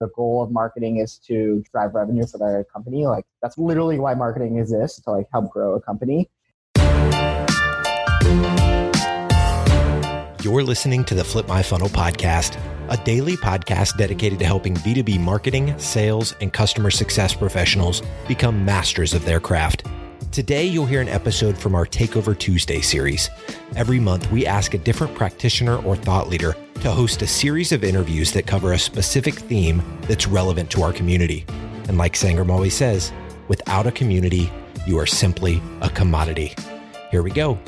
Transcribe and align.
the 0.00 0.08
goal 0.08 0.42
of 0.42 0.50
marketing 0.50 0.98
is 0.98 1.18
to 1.18 1.62
drive 1.72 1.94
revenue 1.94 2.26
for 2.26 2.38
their 2.38 2.64
company. 2.64 3.06
Like 3.06 3.24
that's 3.42 3.58
literally 3.58 3.98
why 3.98 4.14
marketing 4.14 4.58
exists 4.58 5.00
to 5.02 5.10
like 5.10 5.26
help 5.32 5.50
grow 5.50 5.74
a 5.74 5.80
company. 5.80 6.30
You're 10.42 10.62
listening 10.62 11.04
to 11.04 11.14
the 11.14 11.24
Flip 11.24 11.48
My 11.48 11.62
Funnel 11.62 11.88
podcast, 11.88 12.58
a 12.88 12.96
daily 13.04 13.36
podcast 13.36 13.96
dedicated 13.98 14.38
to 14.38 14.44
helping 14.44 14.74
B2B 14.76 15.20
marketing, 15.20 15.76
sales, 15.78 16.34
and 16.40 16.52
customer 16.52 16.90
success 16.90 17.34
professionals 17.34 18.02
become 18.28 18.64
masters 18.64 19.14
of 19.14 19.24
their 19.24 19.40
craft. 19.40 19.86
Today, 20.30 20.64
you'll 20.64 20.86
hear 20.86 21.00
an 21.00 21.08
episode 21.08 21.58
from 21.58 21.74
our 21.74 21.84
Takeover 21.84 22.38
Tuesday 22.38 22.80
series. 22.80 23.28
Every 23.76 23.98
month, 23.98 24.30
we 24.30 24.46
ask 24.46 24.74
a 24.74 24.78
different 24.78 25.14
practitioner 25.14 25.82
or 25.84 25.96
thought 25.96 26.28
leader 26.28 26.54
to 26.80 26.90
host 26.90 27.22
a 27.22 27.26
series 27.26 27.72
of 27.72 27.84
interviews 27.84 28.32
that 28.32 28.46
cover 28.46 28.72
a 28.72 28.78
specific 28.78 29.34
theme 29.34 29.82
that's 30.02 30.26
relevant 30.26 30.70
to 30.70 30.82
our 30.82 30.92
community. 30.92 31.44
And 31.88 31.98
like 31.98 32.14
Sangram 32.14 32.50
always 32.50 32.74
says, 32.74 33.12
without 33.48 33.86
a 33.86 33.92
community, 33.92 34.50
you 34.86 34.98
are 34.98 35.06
simply 35.06 35.62
a 35.80 35.90
commodity. 35.90 36.54
Here 37.10 37.22
we 37.22 37.30
go. 37.30 37.58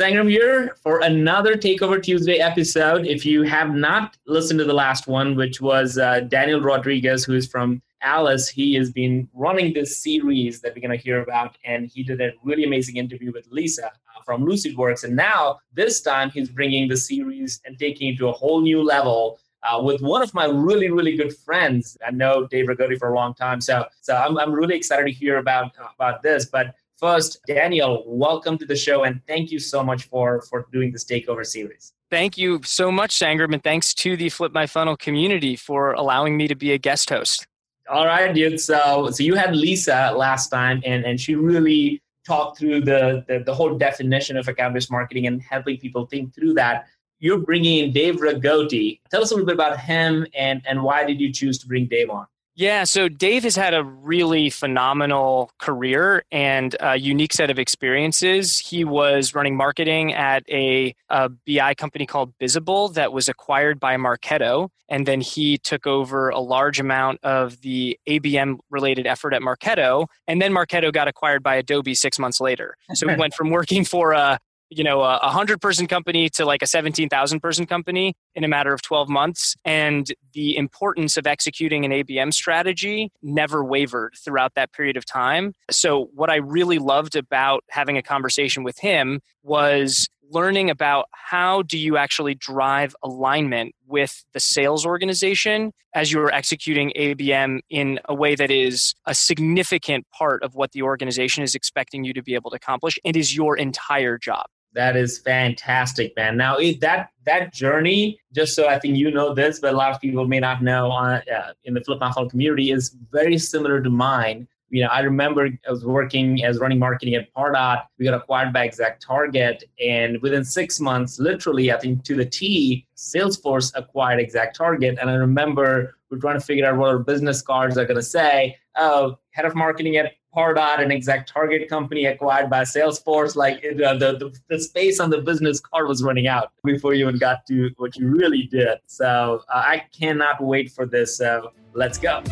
Sangram 0.00 0.30
here 0.30 0.76
for 0.82 1.00
another 1.00 1.56
Takeover 1.56 2.02
Tuesday 2.02 2.38
episode. 2.38 3.06
If 3.06 3.26
you 3.26 3.42
have 3.42 3.74
not 3.74 4.16
listened 4.26 4.58
to 4.60 4.64
the 4.64 4.72
last 4.72 5.06
one, 5.06 5.36
which 5.36 5.60
was 5.60 5.98
uh, 5.98 6.20
Daniel 6.20 6.62
Rodriguez, 6.62 7.22
who 7.22 7.34
is 7.34 7.46
from 7.46 7.82
Alice, 8.00 8.48
he 8.48 8.72
has 8.76 8.90
been 8.90 9.28
running 9.34 9.74
this 9.74 10.02
series 10.02 10.62
that 10.62 10.74
we're 10.74 10.80
going 10.80 10.98
to 10.98 11.04
hear 11.04 11.20
about, 11.20 11.58
and 11.66 11.86
he 11.86 12.02
did 12.02 12.18
a 12.22 12.32
really 12.42 12.64
amazing 12.64 12.96
interview 12.96 13.30
with 13.30 13.46
Lisa 13.50 13.88
uh, 13.88 14.22
from 14.24 14.46
LucidWorks. 14.46 15.04
And 15.04 15.14
now, 15.14 15.58
this 15.74 16.00
time, 16.00 16.30
he's 16.30 16.48
bringing 16.48 16.88
the 16.88 16.96
series 16.96 17.60
and 17.66 17.78
taking 17.78 18.14
it 18.14 18.16
to 18.20 18.28
a 18.28 18.32
whole 18.32 18.62
new 18.62 18.82
level. 18.82 19.38
Uh, 19.62 19.78
with 19.82 20.00
one 20.00 20.22
of 20.22 20.32
my 20.32 20.46
really, 20.46 20.88
really 20.88 21.14
good 21.14 21.36
friends. 21.36 21.98
I 22.06 22.10
know 22.10 22.46
Dave 22.46 22.68
Rigotti 22.68 22.98
for 22.98 23.10
a 23.10 23.14
long 23.14 23.34
time, 23.34 23.60
so 23.60 23.84
so 24.00 24.16
I'm, 24.16 24.38
I'm 24.38 24.52
really 24.52 24.74
excited 24.74 25.04
to 25.04 25.12
hear 25.12 25.36
about 25.36 25.72
about 25.94 26.22
this. 26.22 26.46
But 26.46 26.74
First, 27.00 27.40
Daniel, 27.46 28.04
welcome 28.06 28.58
to 28.58 28.66
the 28.66 28.76
show 28.76 29.04
and 29.04 29.22
thank 29.26 29.50
you 29.50 29.58
so 29.58 29.82
much 29.82 30.04
for, 30.10 30.42
for 30.42 30.66
doing 30.70 30.92
this 30.92 31.02
takeover 31.02 31.46
series. 31.46 31.94
Thank 32.10 32.36
you 32.36 32.60
so 32.62 32.92
much, 32.92 33.18
Sangram, 33.18 33.54
and 33.54 33.64
thanks 33.64 33.94
to 33.94 34.18
the 34.18 34.28
Flip 34.28 34.52
My 34.52 34.66
Funnel 34.66 34.98
community 34.98 35.56
for 35.56 35.92
allowing 35.92 36.36
me 36.36 36.46
to 36.46 36.54
be 36.54 36.72
a 36.72 36.78
guest 36.78 37.08
host. 37.08 37.46
All 37.88 38.04
right, 38.04 38.34
dude. 38.34 38.60
So, 38.60 39.08
so 39.12 39.22
you 39.22 39.34
had 39.34 39.56
Lisa 39.56 40.12
last 40.14 40.50
time, 40.50 40.82
and, 40.84 41.06
and 41.06 41.18
she 41.18 41.36
really 41.36 42.02
talked 42.26 42.58
through 42.58 42.82
the, 42.82 43.24
the, 43.28 43.44
the 43.46 43.54
whole 43.54 43.78
definition 43.78 44.36
of 44.36 44.46
account-based 44.46 44.90
marketing 44.90 45.26
and 45.26 45.40
helping 45.40 45.78
people 45.78 46.04
think 46.04 46.34
through 46.34 46.52
that. 46.54 46.84
You're 47.18 47.38
bringing 47.38 47.78
in 47.82 47.92
Dave 47.92 48.16
Rigotti. 48.16 49.00
Tell 49.10 49.22
us 49.22 49.30
a 49.30 49.34
little 49.34 49.46
bit 49.46 49.54
about 49.54 49.80
him 49.80 50.26
and, 50.34 50.60
and 50.66 50.82
why 50.82 51.04
did 51.04 51.18
you 51.18 51.32
choose 51.32 51.56
to 51.60 51.66
bring 51.66 51.86
Dave 51.86 52.10
on? 52.10 52.26
Yeah, 52.60 52.84
so 52.84 53.08
Dave 53.08 53.44
has 53.44 53.56
had 53.56 53.72
a 53.72 53.82
really 53.82 54.50
phenomenal 54.50 55.50
career 55.56 56.26
and 56.30 56.76
a 56.78 56.98
unique 56.98 57.32
set 57.32 57.48
of 57.48 57.58
experiences. 57.58 58.58
He 58.58 58.84
was 58.84 59.34
running 59.34 59.56
marketing 59.56 60.12
at 60.12 60.44
a, 60.46 60.94
a 61.08 61.30
BI 61.30 61.72
company 61.72 62.04
called 62.04 62.36
Bizible 62.38 62.90
that 62.90 63.14
was 63.14 63.30
acquired 63.30 63.80
by 63.80 63.96
Marketo. 63.96 64.68
And 64.90 65.06
then 65.06 65.22
he 65.22 65.56
took 65.56 65.86
over 65.86 66.28
a 66.28 66.40
large 66.40 66.78
amount 66.78 67.20
of 67.22 67.62
the 67.62 67.98
ABM 68.06 68.58
related 68.68 69.06
effort 69.06 69.32
at 69.32 69.40
Marketo. 69.40 70.08
And 70.28 70.42
then 70.42 70.52
Marketo 70.52 70.92
got 70.92 71.08
acquired 71.08 71.42
by 71.42 71.54
Adobe 71.54 71.94
six 71.94 72.18
months 72.18 72.42
later. 72.42 72.76
So 72.92 73.08
he 73.08 73.16
went 73.16 73.32
from 73.32 73.48
working 73.48 73.86
for 73.86 74.12
a 74.12 74.38
you 74.70 74.84
know 74.84 75.02
a 75.02 75.18
100 75.22 75.60
person 75.60 75.86
company 75.86 76.28
to 76.30 76.44
like 76.44 76.62
a 76.62 76.66
17,000 76.66 77.40
person 77.40 77.66
company 77.66 78.14
in 78.34 78.44
a 78.44 78.48
matter 78.48 78.72
of 78.72 78.82
12 78.82 79.08
months. 79.08 79.56
And 79.64 80.12
the 80.32 80.56
importance 80.56 81.16
of 81.16 81.26
executing 81.26 81.84
an 81.84 81.90
ABM 81.90 82.32
strategy 82.32 83.10
never 83.22 83.64
wavered 83.64 84.14
throughout 84.24 84.54
that 84.54 84.72
period 84.72 84.96
of 84.96 85.04
time. 85.04 85.54
So 85.70 86.08
what 86.14 86.30
I 86.30 86.36
really 86.36 86.78
loved 86.78 87.16
about 87.16 87.64
having 87.70 87.98
a 87.98 88.02
conversation 88.02 88.62
with 88.62 88.78
him 88.78 89.20
was 89.42 90.08
learning 90.30 90.70
about 90.70 91.06
how 91.12 91.62
do 91.62 91.76
you 91.76 91.96
actually 91.96 92.34
drive 92.34 92.94
alignment 93.02 93.74
with 93.86 94.24
the 94.32 94.40
sales 94.40 94.86
organization 94.86 95.72
as 95.94 96.12
you're 96.12 96.32
executing 96.32 96.92
ABM 96.96 97.60
in 97.68 97.98
a 98.04 98.14
way 98.14 98.36
that 98.36 98.50
is 98.50 98.94
a 99.06 99.14
significant 99.14 100.06
part 100.16 100.44
of 100.44 100.54
what 100.54 100.70
the 100.70 100.82
organization 100.82 101.42
is 101.42 101.56
expecting 101.56 102.04
you 102.04 102.12
to 102.12 102.22
be 102.22 102.34
able 102.34 102.50
to 102.50 102.56
accomplish. 102.56 102.98
And 103.04 103.16
is 103.16 103.34
your 103.34 103.56
entire 103.56 104.18
job. 104.18 104.46
That 104.72 104.96
is 104.96 105.18
fantastic, 105.18 106.14
man. 106.16 106.36
Now 106.36 106.56
that 106.80 107.10
that 107.26 107.52
journey, 107.52 108.20
just 108.32 108.54
so 108.54 108.68
I 108.68 108.78
think 108.78 108.96
you 108.96 109.10
know 109.10 109.34
this, 109.34 109.58
but 109.58 109.74
a 109.74 109.76
lot 109.76 109.92
of 109.92 110.00
people 110.00 110.26
may 110.26 110.40
not 110.40 110.62
know 110.62 110.90
uh, 110.92 111.20
in 111.64 111.74
the 111.74 111.80
Flip 111.80 111.98
My 112.00 112.12
Funnel 112.12 112.30
community, 112.30 112.70
is 112.70 112.96
very 113.10 113.36
similar 113.36 113.82
to 113.82 113.90
mine. 113.90 114.46
You 114.68 114.84
know, 114.84 114.88
I 114.88 115.00
remember 115.00 115.48
I 115.66 115.70
was 115.70 115.84
working 115.84 116.44
as 116.44 116.60
running 116.60 116.78
marketing 116.78 117.16
at 117.16 117.34
Pardot. 117.34 117.82
We 117.98 118.04
got 118.04 118.14
acquired 118.14 118.52
by 118.52 118.64
Exact 118.64 119.02
Target, 119.02 119.64
and 119.84 120.22
within 120.22 120.44
six 120.44 120.78
months, 120.78 121.18
literally, 121.18 121.72
I 121.72 121.78
think 121.78 122.04
to 122.04 122.14
the 122.14 122.24
T, 122.24 122.86
Salesforce 122.96 123.72
acquired 123.74 124.20
Exact 124.20 124.54
Target. 124.54 124.98
And 125.00 125.10
I 125.10 125.14
remember 125.14 125.96
we're 126.10 126.18
trying 126.18 126.38
to 126.38 126.44
figure 126.44 126.66
out 126.66 126.76
what 126.76 126.90
our 126.90 126.98
business 127.00 127.42
cards 127.42 127.76
are 127.76 127.84
going 127.84 127.96
to 127.96 128.02
say. 128.02 128.56
Oh, 128.76 129.18
head 129.32 129.44
of 129.44 129.56
marketing 129.56 129.96
at 129.96 130.12
Pardot, 130.34 130.80
an 130.80 130.92
exact 130.92 131.28
target 131.28 131.68
company 131.68 132.06
acquired 132.06 132.48
by 132.48 132.62
Salesforce. 132.62 133.34
Like 133.34 133.64
it, 133.64 133.80
uh, 133.82 133.94
the, 133.94 134.16
the, 134.16 134.38
the 134.48 134.60
space 134.60 135.00
on 135.00 135.10
the 135.10 135.18
business 135.18 135.58
card 135.58 135.88
was 135.88 136.02
running 136.02 136.28
out 136.28 136.52
before 136.64 136.94
you 136.94 137.08
even 137.08 137.18
got 137.18 137.46
to 137.46 137.70
what 137.78 137.96
you 137.96 138.08
really 138.08 138.44
did. 138.44 138.78
So 138.86 139.42
uh, 139.48 139.56
I 139.56 139.84
cannot 139.98 140.42
wait 140.42 140.70
for 140.70 140.86
this. 140.86 141.16
So 141.16 141.50
let's 141.74 141.98
go. 141.98 142.22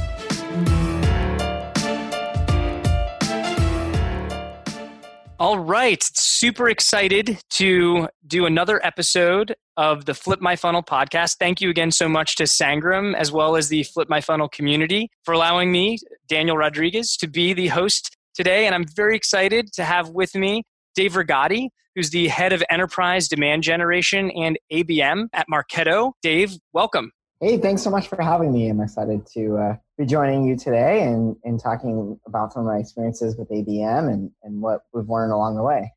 All 5.41 5.59
right. 5.59 6.03
Super 6.03 6.69
excited 6.69 7.41
to 7.51 8.09
do 8.27 8.47
another 8.47 8.85
episode 8.85 9.55
of 9.79 10.07
the 10.07 10.13
Flip 10.13 10.41
My 10.41 10.57
Funnel 10.57 10.83
podcast. 10.83 11.37
Thank 11.39 11.61
you 11.61 11.71
again 11.71 11.93
so 11.93 12.09
much 12.09 12.35
to 12.37 12.43
Sangram 12.43 13.15
as 13.15 13.31
well 13.31 13.55
as 13.55 13.69
the 13.69 13.85
Flip 13.85 14.09
My 14.11 14.21
Funnel 14.21 14.49
community 14.49 15.09
for 15.25 15.33
allowing 15.33 15.71
me, 15.71 15.99
Daniel 16.29 16.57
Rodriguez, 16.57 17.17
to 17.19 17.29
be 17.29 17.53
the 17.53 17.69
host 17.69 18.17
today. 18.35 18.67
And 18.67 18.75
I'm 18.75 18.85
very 18.97 19.15
excited 19.15 19.73
to 19.75 19.85
have 19.85 20.11
with 20.11 20.35
me 20.35 20.65
Dave 20.97 21.13
Rigotti, 21.13 21.69
who's 21.95 22.11
the 22.11 22.27
head 22.27 22.53
of 22.53 22.63
enterprise 22.69 23.29
demand 23.29 23.63
generation 23.63 24.33
and 24.33 24.59
ABM 24.73 25.29
at 25.33 25.47
Marketo. 25.49 26.11
Dave, 26.23 26.55
welcome. 26.73 27.13
Hey, 27.41 27.57
thanks 27.57 27.83
so 27.83 27.91
much 27.91 28.09
for 28.09 28.21
having 28.21 28.53
me. 28.53 28.69
I'm 28.69 28.81
excited 28.81 29.25
to 29.35 29.59
uh, 29.59 29.77
be 29.97 30.07
joining 30.07 30.45
you 30.45 30.57
today 30.57 31.05
and, 31.05 31.37
and 31.45 31.61
talking 31.61 32.19
about 32.27 32.53
some 32.53 32.63
of 32.63 32.67
my 32.67 32.79
experiences 32.79 33.37
with 33.37 33.49
ABM 33.49 34.13
and, 34.13 34.33
and 34.43 34.61
what 34.61 34.81
we've 34.93 35.09
learned 35.09 35.33
along 35.33 35.55
the 35.55 35.63
way. 35.63 35.93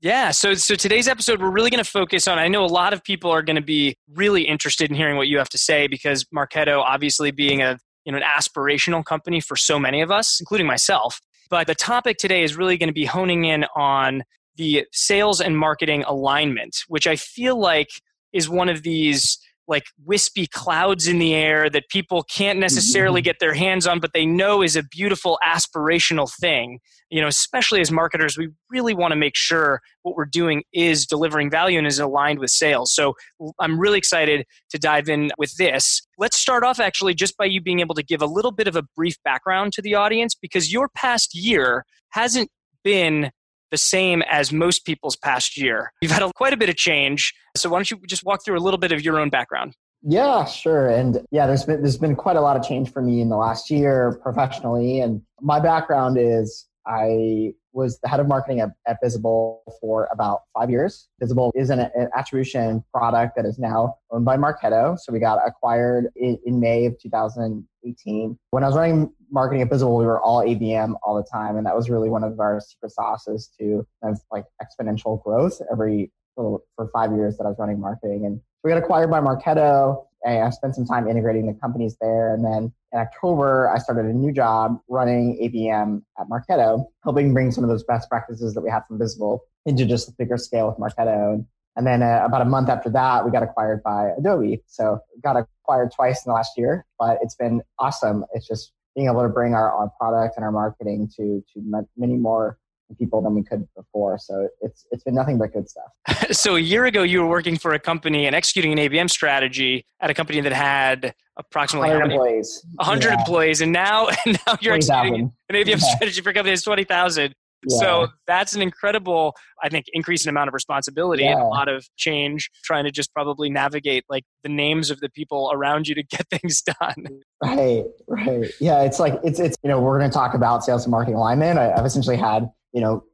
Yeah, 0.00 0.30
so 0.30 0.54
so 0.54 0.76
today's 0.76 1.08
episode 1.08 1.42
we're 1.42 1.50
really 1.50 1.70
going 1.70 1.82
to 1.82 1.90
focus 1.90 2.28
on. 2.28 2.38
I 2.38 2.46
know 2.46 2.64
a 2.64 2.66
lot 2.66 2.92
of 2.92 3.02
people 3.02 3.32
are 3.32 3.42
going 3.42 3.56
to 3.56 3.62
be 3.62 3.96
really 4.14 4.42
interested 4.42 4.90
in 4.90 4.96
hearing 4.96 5.16
what 5.16 5.26
you 5.26 5.38
have 5.38 5.48
to 5.48 5.58
say 5.58 5.88
because 5.88 6.24
Marketo, 6.26 6.80
obviously 6.80 7.32
being 7.32 7.62
a 7.62 7.78
you 8.04 8.12
know 8.12 8.18
an 8.18 8.24
aspirational 8.24 9.04
company 9.04 9.40
for 9.40 9.56
so 9.56 9.76
many 9.76 10.00
of 10.00 10.12
us, 10.12 10.38
including 10.38 10.68
myself. 10.68 11.20
But 11.50 11.66
the 11.66 11.74
topic 11.74 12.16
today 12.16 12.44
is 12.44 12.56
really 12.56 12.76
going 12.76 12.88
to 12.88 12.94
be 12.94 13.06
honing 13.06 13.44
in 13.44 13.64
on 13.74 14.22
the 14.54 14.86
sales 14.92 15.40
and 15.40 15.58
marketing 15.58 16.04
alignment, 16.04 16.84
which 16.86 17.08
I 17.08 17.16
feel 17.16 17.58
like 17.58 17.88
is 18.32 18.48
one 18.48 18.68
of 18.68 18.84
these 18.84 19.36
like 19.68 19.84
wispy 20.04 20.46
clouds 20.46 21.06
in 21.06 21.18
the 21.18 21.34
air 21.34 21.68
that 21.70 21.88
people 21.90 22.22
can't 22.24 22.58
necessarily 22.58 23.20
mm-hmm. 23.20 23.26
get 23.26 23.38
their 23.38 23.54
hands 23.54 23.86
on 23.86 24.00
but 24.00 24.12
they 24.14 24.26
know 24.26 24.62
is 24.62 24.74
a 24.74 24.82
beautiful 24.82 25.38
aspirational 25.44 26.30
thing 26.40 26.80
you 27.10 27.20
know 27.20 27.28
especially 27.28 27.80
as 27.80 27.92
marketers 27.92 28.36
we 28.36 28.48
really 28.70 28.94
want 28.94 29.12
to 29.12 29.16
make 29.16 29.36
sure 29.36 29.80
what 30.02 30.16
we're 30.16 30.24
doing 30.24 30.62
is 30.72 31.06
delivering 31.06 31.50
value 31.50 31.78
and 31.78 31.86
is 31.86 31.98
aligned 31.98 32.38
with 32.38 32.50
sales 32.50 32.92
so 32.92 33.14
i'm 33.60 33.78
really 33.78 33.98
excited 33.98 34.44
to 34.70 34.78
dive 34.78 35.08
in 35.08 35.30
with 35.38 35.54
this 35.56 36.02
let's 36.18 36.38
start 36.38 36.64
off 36.64 36.80
actually 36.80 37.14
just 37.14 37.36
by 37.36 37.44
you 37.44 37.60
being 37.60 37.80
able 37.80 37.94
to 37.94 38.02
give 38.02 38.22
a 38.22 38.26
little 38.26 38.52
bit 38.52 38.66
of 38.66 38.76
a 38.76 38.82
brief 38.96 39.16
background 39.24 39.72
to 39.72 39.82
the 39.82 39.94
audience 39.94 40.34
because 40.34 40.72
your 40.72 40.88
past 40.88 41.34
year 41.34 41.84
hasn't 42.10 42.50
been 42.82 43.30
the 43.70 43.76
same 43.76 44.22
as 44.30 44.52
most 44.52 44.84
people's 44.84 45.16
past 45.16 45.56
year. 45.56 45.92
You've 46.00 46.12
had 46.12 46.22
a, 46.22 46.32
quite 46.32 46.52
a 46.52 46.56
bit 46.56 46.68
of 46.68 46.76
change. 46.76 47.34
So 47.56 47.68
why 47.68 47.78
don't 47.78 47.90
you 47.90 47.98
just 48.06 48.24
walk 48.24 48.44
through 48.44 48.58
a 48.58 48.60
little 48.60 48.78
bit 48.78 48.92
of 48.92 49.02
your 49.02 49.18
own 49.18 49.30
background? 49.30 49.74
Yeah, 50.02 50.44
sure. 50.44 50.88
And 50.88 51.24
yeah, 51.30 51.46
there's 51.46 51.64
been 51.64 51.82
there's 51.82 51.98
been 51.98 52.14
quite 52.14 52.36
a 52.36 52.40
lot 52.40 52.56
of 52.56 52.62
change 52.62 52.92
for 52.92 53.02
me 53.02 53.20
in 53.20 53.28
the 53.28 53.36
last 53.36 53.70
year 53.70 54.20
professionally. 54.22 55.00
And 55.00 55.22
my 55.40 55.58
background 55.58 56.18
is 56.20 56.66
I 56.86 57.54
was 57.78 58.00
the 58.00 58.08
head 58.08 58.18
of 58.18 58.26
marketing 58.26 58.60
at, 58.60 58.70
at 58.86 58.98
Bizible 59.00 59.62
for 59.80 60.08
about 60.12 60.40
five 60.52 60.68
years. 60.68 61.08
Bizible 61.20 61.52
is 61.54 61.70
an, 61.70 61.78
an, 61.78 62.10
attribution 62.16 62.84
product 62.92 63.36
that 63.36 63.46
is 63.46 63.58
now 63.58 63.94
owned 64.10 64.24
by 64.24 64.36
Marketo. 64.36 64.98
So 64.98 65.12
we 65.12 65.20
got 65.20 65.38
acquired 65.46 66.08
in, 66.16 66.38
in, 66.44 66.58
May 66.58 66.86
of 66.86 66.98
2018. 67.00 68.38
When 68.50 68.64
I 68.64 68.66
was 68.66 68.76
running 68.76 69.12
marketing 69.30 69.62
at 69.62 69.70
Bizible, 69.70 69.96
we 69.96 70.04
were 70.04 70.20
all 70.20 70.42
ABM 70.42 70.94
all 71.04 71.16
the 71.16 71.26
time. 71.30 71.56
And 71.56 71.64
that 71.66 71.76
was 71.76 71.88
really 71.88 72.10
one 72.10 72.24
of 72.24 72.38
our 72.40 72.60
secret 72.60 72.90
sauces 72.90 73.50
to 73.60 73.86
like 74.32 74.44
exponential 74.60 75.22
growth 75.22 75.62
every 75.70 76.10
for, 76.34 76.60
for 76.74 76.88
five 76.92 77.12
years 77.12 77.36
that 77.38 77.44
I 77.44 77.48
was 77.48 77.56
running 77.60 77.80
marketing. 77.80 78.26
And 78.26 78.40
we 78.64 78.70
got 78.70 78.78
acquired 78.78 79.10
by 79.10 79.20
Marketo. 79.20 80.04
I 80.26 80.50
spent 80.50 80.74
some 80.74 80.84
time 80.84 81.08
integrating 81.08 81.46
the 81.46 81.54
companies 81.54 81.96
there. 82.00 82.34
And 82.34 82.44
then 82.44 82.72
in 82.92 82.98
October, 82.98 83.70
I 83.74 83.78
started 83.78 84.06
a 84.06 84.12
new 84.12 84.32
job 84.32 84.78
running 84.88 85.38
ABM 85.42 86.02
at 86.18 86.28
Marketo, 86.28 86.86
helping 87.04 87.32
bring 87.32 87.50
some 87.50 87.64
of 87.64 87.70
those 87.70 87.84
best 87.84 88.08
practices 88.08 88.54
that 88.54 88.60
we 88.60 88.70
had 88.70 88.82
from 88.88 88.98
Bizible 88.98 89.42
into 89.66 89.84
just 89.84 90.08
a 90.08 90.12
bigger 90.18 90.36
scale 90.36 90.68
with 90.68 90.78
Marketo. 90.78 91.44
And 91.76 91.86
then 91.86 92.02
uh, 92.02 92.22
about 92.24 92.42
a 92.42 92.44
month 92.44 92.68
after 92.68 92.90
that, 92.90 93.24
we 93.24 93.30
got 93.30 93.42
acquired 93.42 93.82
by 93.84 94.10
Adobe. 94.18 94.62
So 94.66 94.98
got 95.22 95.36
acquired 95.36 95.92
twice 95.94 96.24
in 96.26 96.30
the 96.30 96.34
last 96.34 96.52
year, 96.56 96.84
but 96.98 97.18
it's 97.22 97.36
been 97.36 97.62
awesome. 97.78 98.24
It's 98.34 98.48
just 98.48 98.72
being 98.96 99.08
able 99.08 99.22
to 99.22 99.28
bring 99.28 99.54
our, 99.54 99.70
our 99.72 99.90
product 99.96 100.36
and 100.36 100.44
our 100.44 100.50
marketing 100.50 101.08
to 101.16 101.44
to 101.54 101.86
many 101.96 102.16
more 102.16 102.58
people 102.94 103.22
than 103.22 103.34
we 103.34 103.42
could 103.42 103.66
before. 103.76 104.18
So 104.18 104.48
it's 104.60 104.86
it's 104.90 105.04
been 105.04 105.14
nothing 105.14 105.38
but 105.38 105.52
good 105.52 105.68
stuff. 105.68 106.30
so 106.32 106.56
a 106.56 106.60
year 106.60 106.84
ago, 106.86 107.02
you 107.02 107.20
were 107.20 107.28
working 107.28 107.56
for 107.56 107.72
a 107.74 107.78
company 107.78 108.26
and 108.26 108.34
executing 108.34 108.72
an 108.72 108.78
ABM 108.78 109.10
strategy 109.10 109.86
at 110.00 110.10
a 110.10 110.14
company 110.14 110.40
that 110.40 110.52
had 110.52 111.14
approximately 111.36 111.90
100 111.90 112.12
employees. 112.12 112.66
100 112.76 113.08
yeah. 113.08 113.18
employees, 113.18 113.60
and 113.60 113.72
now 113.72 114.08
and 114.26 114.38
now 114.46 114.56
you're 114.60 114.74
executing 114.74 115.32
an 115.48 115.54
ABM 115.54 115.66
yeah. 115.66 115.76
strategy 115.76 116.20
for 116.20 116.30
a 116.30 116.34
company 116.34 116.52
that's 116.52 116.62
20,000. 116.62 117.34
Yeah. 117.66 117.78
So 117.78 118.08
that's 118.28 118.54
an 118.54 118.62
incredible, 118.62 119.34
I 119.62 119.68
think, 119.68 119.86
increase 119.92 120.24
in 120.24 120.30
amount 120.30 120.46
of 120.46 120.54
responsibility 120.54 121.24
yeah. 121.24 121.32
and 121.32 121.40
a 121.40 121.46
lot 121.46 121.68
of 121.68 121.88
change. 121.96 122.50
Trying 122.62 122.84
to 122.84 122.92
just 122.92 123.12
probably 123.12 123.50
navigate 123.50 124.04
like 124.08 124.24
the 124.44 124.48
names 124.48 124.90
of 124.90 125.00
the 125.00 125.08
people 125.08 125.50
around 125.52 125.88
you 125.88 125.94
to 125.96 126.02
get 126.04 126.28
things 126.30 126.62
done. 126.62 127.20
Right, 127.42 127.84
right. 128.06 128.50
Yeah, 128.60 128.82
it's 128.82 129.00
like 129.00 129.18
it's 129.24 129.40
it's 129.40 129.56
you 129.62 129.70
know 129.70 129.80
we're 129.80 129.98
going 129.98 130.10
to 130.10 130.14
talk 130.14 130.34
about 130.34 130.64
sales 130.64 130.84
and 130.84 130.92
marketing 130.92 131.16
alignment. 131.16 131.58
I, 131.58 131.72
I've 131.72 131.84
essentially 131.84 132.16
had 132.16 132.48
you 132.72 132.80
know, 132.80 133.04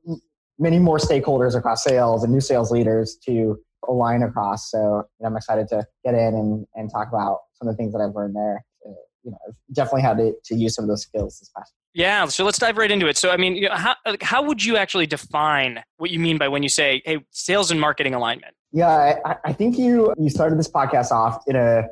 many 0.58 0.78
more 0.78 0.98
stakeholders 0.98 1.56
across 1.56 1.84
sales 1.84 2.22
and 2.22 2.32
new 2.32 2.40
sales 2.40 2.70
leaders 2.70 3.16
to 3.26 3.58
align 3.88 4.22
across. 4.22 4.70
So 4.70 4.78
you 4.78 5.04
know, 5.20 5.28
I'm 5.28 5.36
excited 5.36 5.68
to 5.68 5.86
get 6.04 6.14
in 6.14 6.34
and, 6.34 6.66
and 6.74 6.90
talk 6.90 7.08
about 7.08 7.38
some 7.54 7.68
of 7.68 7.74
the 7.74 7.76
things 7.76 7.92
that 7.92 8.00
I've 8.00 8.14
learned 8.14 8.36
there. 8.36 8.64
Uh, 8.86 8.92
you 9.22 9.30
know, 9.30 9.38
I've 9.48 9.54
definitely 9.74 10.02
had 10.02 10.16
to, 10.18 10.34
to 10.44 10.54
use 10.54 10.74
some 10.74 10.84
of 10.84 10.88
those 10.88 11.02
skills 11.02 11.38
this 11.38 11.50
past. 11.56 11.72
Yeah, 11.94 12.26
so 12.26 12.44
let's 12.44 12.58
dive 12.58 12.76
right 12.76 12.90
into 12.90 13.06
it. 13.06 13.16
So, 13.16 13.30
I 13.30 13.36
mean, 13.36 13.54
you 13.54 13.68
know, 13.68 13.74
how 13.76 13.94
how 14.20 14.42
would 14.42 14.64
you 14.64 14.76
actually 14.76 15.06
define 15.06 15.82
what 15.98 16.10
you 16.10 16.18
mean 16.18 16.38
by 16.38 16.48
when 16.48 16.62
you 16.62 16.68
say, 16.68 17.02
"Hey, 17.04 17.18
sales 17.30 17.70
and 17.70 17.80
marketing 17.80 18.14
alignment"? 18.14 18.54
Yeah, 18.72 19.20
I, 19.24 19.36
I 19.44 19.52
think 19.52 19.78
you 19.78 20.12
you 20.18 20.28
started 20.28 20.58
this 20.58 20.68
podcast 20.68 21.12
off 21.12 21.42
in 21.46 21.54
a 21.54 21.84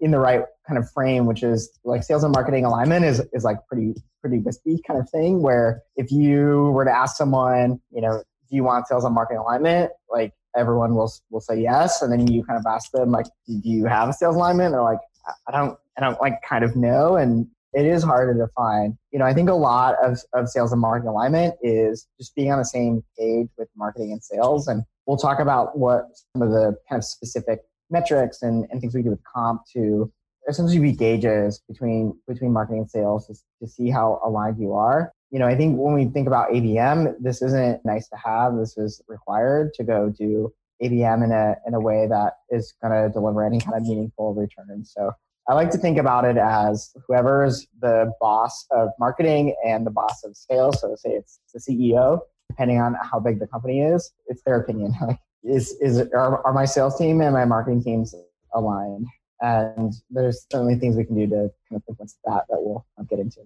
in 0.00 0.10
the 0.10 0.18
right 0.18 0.42
kind 0.66 0.78
of 0.78 0.90
frame, 0.92 1.26
which 1.26 1.42
is 1.42 1.70
like 1.84 2.02
sales 2.02 2.24
and 2.24 2.32
marketing 2.32 2.64
alignment 2.64 3.04
is, 3.04 3.22
is 3.32 3.44
like 3.44 3.58
pretty, 3.66 3.94
pretty 4.20 4.38
wispy 4.38 4.80
kind 4.86 4.98
of 5.00 5.08
thing 5.10 5.42
where 5.42 5.82
if 5.96 6.10
you 6.10 6.70
were 6.72 6.84
to 6.84 6.90
ask 6.90 7.16
someone, 7.16 7.80
you 7.90 8.00
know, 8.00 8.22
do 8.48 8.56
you 8.56 8.64
want 8.64 8.86
sales 8.86 9.04
and 9.04 9.14
marketing 9.14 9.38
alignment? 9.38 9.90
Like 10.10 10.32
everyone 10.56 10.94
will, 10.94 11.12
will 11.30 11.40
say 11.40 11.60
yes. 11.60 12.00
And 12.00 12.10
then 12.10 12.26
you 12.26 12.42
kind 12.44 12.58
of 12.58 12.64
ask 12.66 12.90
them 12.92 13.10
like, 13.10 13.26
do 13.46 13.60
you 13.62 13.86
have 13.86 14.08
a 14.08 14.12
sales 14.12 14.36
alignment? 14.36 14.72
They're 14.72 14.82
like, 14.82 15.00
I 15.46 15.52
don't, 15.52 15.78
I 15.96 16.00
don't 16.00 16.20
like 16.20 16.40
kind 16.48 16.64
of 16.64 16.74
know. 16.76 17.16
And 17.16 17.46
it 17.72 17.84
is 17.84 18.02
hard 18.02 18.34
to 18.34 18.46
define. 18.46 18.96
You 19.12 19.18
know, 19.18 19.26
I 19.26 19.34
think 19.34 19.50
a 19.50 19.54
lot 19.54 19.96
of, 20.02 20.18
of 20.32 20.48
sales 20.48 20.72
and 20.72 20.80
marketing 20.80 21.10
alignment 21.10 21.56
is 21.60 22.06
just 22.18 22.34
being 22.34 22.50
on 22.50 22.58
the 22.58 22.64
same 22.64 23.04
page 23.18 23.48
with 23.58 23.68
marketing 23.76 24.12
and 24.12 24.22
sales. 24.22 24.66
And 24.68 24.82
we'll 25.06 25.18
talk 25.18 25.40
about 25.40 25.76
what 25.78 26.06
some 26.32 26.42
of 26.42 26.50
the 26.50 26.76
kind 26.88 26.98
of 26.98 27.04
specific 27.04 27.60
metrics 27.90 28.42
and, 28.42 28.66
and 28.70 28.80
things 28.80 28.94
we 28.94 29.02
do 29.02 29.10
with 29.10 29.22
comp 29.24 29.62
to 29.72 30.12
essentially 30.48 30.78
be 30.78 30.92
gauges 30.92 31.60
between 31.68 32.16
between 32.28 32.52
marketing 32.52 32.80
and 32.80 32.90
sales 32.90 33.26
to, 33.26 33.34
to 33.60 33.70
see 33.70 33.90
how 33.90 34.20
aligned 34.24 34.58
you 34.58 34.72
are. 34.72 35.12
You 35.30 35.40
know, 35.40 35.46
I 35.46 35.56
think 35.56 35.76
when 35.78 35.94
we 35.94 36.06
think 36.06 36.26
about 36.26 36.50
ABM, 36.50 37.14
this 37.20 37.42
isn't 37.42 37.84
nice 37.84 38.08
to 38.08 38.16
have. 38.16 38.56
This 38.56 38.76
is 38.78 39.02
required 39.08 39.74
to 39.74 39.84
go 39.84 40.08
do 40.08 40.52
ABM 40.82 41.24
in 41.24 41.32
a 41.32 41.56
in 41.66 41.74
a 41.74 41.80
way 41.80 42.06
that 42.06 42.34
is 42.50 42.74
going 42.82 42.92
to 42.92 43.12
deliver 43.12 43.44
any 43.44 43.60
kind 43.60 43.76
of 43.76 43.82
meaningful 43.82 44.34
return. 44.34 44.84
So 44.84 45.12
I 45.48 45.54
like 45.54 45.70
to 45.70 45.78
think 45.78 45.98
about 45.98 46.24
it 46.24 46.36
as 46.36 46.92
whoever's 47.06 47.66
the 47.80 48.12
boss 48.20 48.66
of 48.72 48.88
marketing 48.98 49.54
and 49.64 49.86
the 49.86 49.90
boss 49.90 50.24
of 50.24 50.36
sales. 50.36 50.80
So 50.80 50.94
say 50.96 51.10
it's 51.10 51.40
the 51.54 51.60
CEO, 51.60 52.20
depending 52.48 52.80
on 52.80 52.96
how 53.00 53.20
big 53.20 53.38
the 53.38 53.46
company 53.46 53.80
is, 53.80 54.12
it's 54.26 54.42
their 54.42 54.60
opinion. 54.60 54.94
is 55.44 55.76
is 55.80 56.00
are, 56.12 56.44
are 56.46 56.52
my 56.52 56.64
sales 56.64 56.96
team 56.98 57.20
and 57.20 57.32
my 57.32 57.44
marketing 57.44 57.82
teams 57.82 58.14
aligned? 58.54 59.06
And 59.40 59.92
there's 60.10 60.46
certainly 60.50 60.76
things 60.76 60.96
we 60.96 61.04
can 61.04 61.14
do 61.14 61.26
to 61.26 61.50
kind 61.68 61.76
of 61.76 61.82
influence 61.88 62.16
that 62.24 62.44
that 62.48 62.58
we'll 62.60 62.86
get 63.08 63.18
into. 63.18 63.40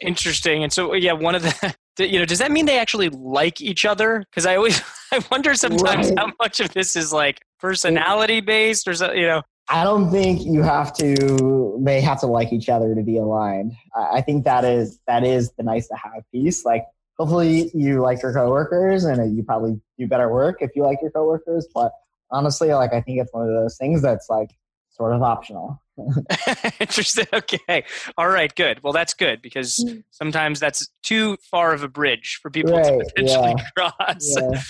Interesting. 0.00 0.62
And 0.62 0.72
so, 0.72 0.94
yeah, 0.94 1.12
one 1.12 1.34
of 1.34 1.42
the, 1.96 2.08
you 2.08 2.18
know, 2.18 2.24
does 2.24 2.38
that 2.38 2.50
mean 2.50 2.66
they 2.66 2.78
actually 2.78 3.08
like 3.10 3.60
each 3.60 3.84
other? 3.84 4.24
Because 4.30 4.46
I 4.46 4.56
always, 4.56 4.80
I 5.12 5.22
wonder 5.30 5.54
sometimes 5.54 6.08
right. 6.10 6.18
how 6.18 6.32
much 6.40 6.60
of 6.60 6.72
this 6.72 6.96
is 6.96 7.12
like 7.12 7.40
personality 7.60 8.40
based 8.40 8.88
or 8.88 8.94
so, 8.94 9.12
you 9.12 9.26
know. 9.26 9.42
I 9.68 9.84
don't 9.84 10.10
think 10.10 10.44
you 10.44 10.62
have 10.62 10.92
to. 10.96 11.80
They 11.82 12.00
have 12.00 12.20
to 12.20 12.26
like 12.26 12.52
each 12.52 12.68
other 12.68 12.94
to 12.94 13.02
be 13.02 13.16
aligned. 13.16 13.72
I 13.94 14.20
think 14.20 14.44
that 14.44 14.64
is 14.64 14.98
that 15.06 15.24
is 15.24 15.52
the 15.52 15.62
nice 15.62 15.86
to 15.86 15.94
have 15.94 16.24
piece. 16.32 16.64
Like 16.64 16.84
hopefully 17.18 17.70
you 17.74 18.00
like 18.00 18.22
your 18.22 18.32
coworkers 18.32 19.04
and 19.04 19.36
you 19.36 19.42
probably 19.42 19.80
do 19.98 20.06
better 20.06 20.32
work 20.32 20.58
if 20.60 20.70
you 20.74 20.82
like 20.82 20.98
your 21.02 21.10
coworkers. 21.10 21.66
But 21.74 21.92
honestly, 22.30 22.72
like 22.72 22.92
I 22.92 23.00
think 23.00 23.20
it's 23.20 23.32
one 23.32 23.48
of 23.48 23.54
those 23.54 23.76
things 23.76 24.02
that's 24.02 24.28
like 24.28 24.50
sort 24.90 25.14
of 25.14 25.22
optional. 25.22 25.82
Interesting. 26.80 27.26
Okay. 27.34 27.84
All 28.16 28.28
right. 28.28 28.54
Good. 28.54 28.82
Well, 28.82 28.92
that's 28.92 29.14
good 29.14 29.42
because 29.42 29.76
hmm. 29.76 30.00
sometimes 30.10 30.60
that's 30.60 30.88
too 31.02 31.36
far 31.50 31.72
of 31.72 31.82
a 31.82 31.88
bridge 31.88 32.38
for 32.42 32.50
people 32.50 32.72
right, 32.72 32.84
to 32.84 33.04
potentially 33.04 33.54
yeah. 33.56 33.64
cross. 33.76 34.36
Yeah. 34.36 34.62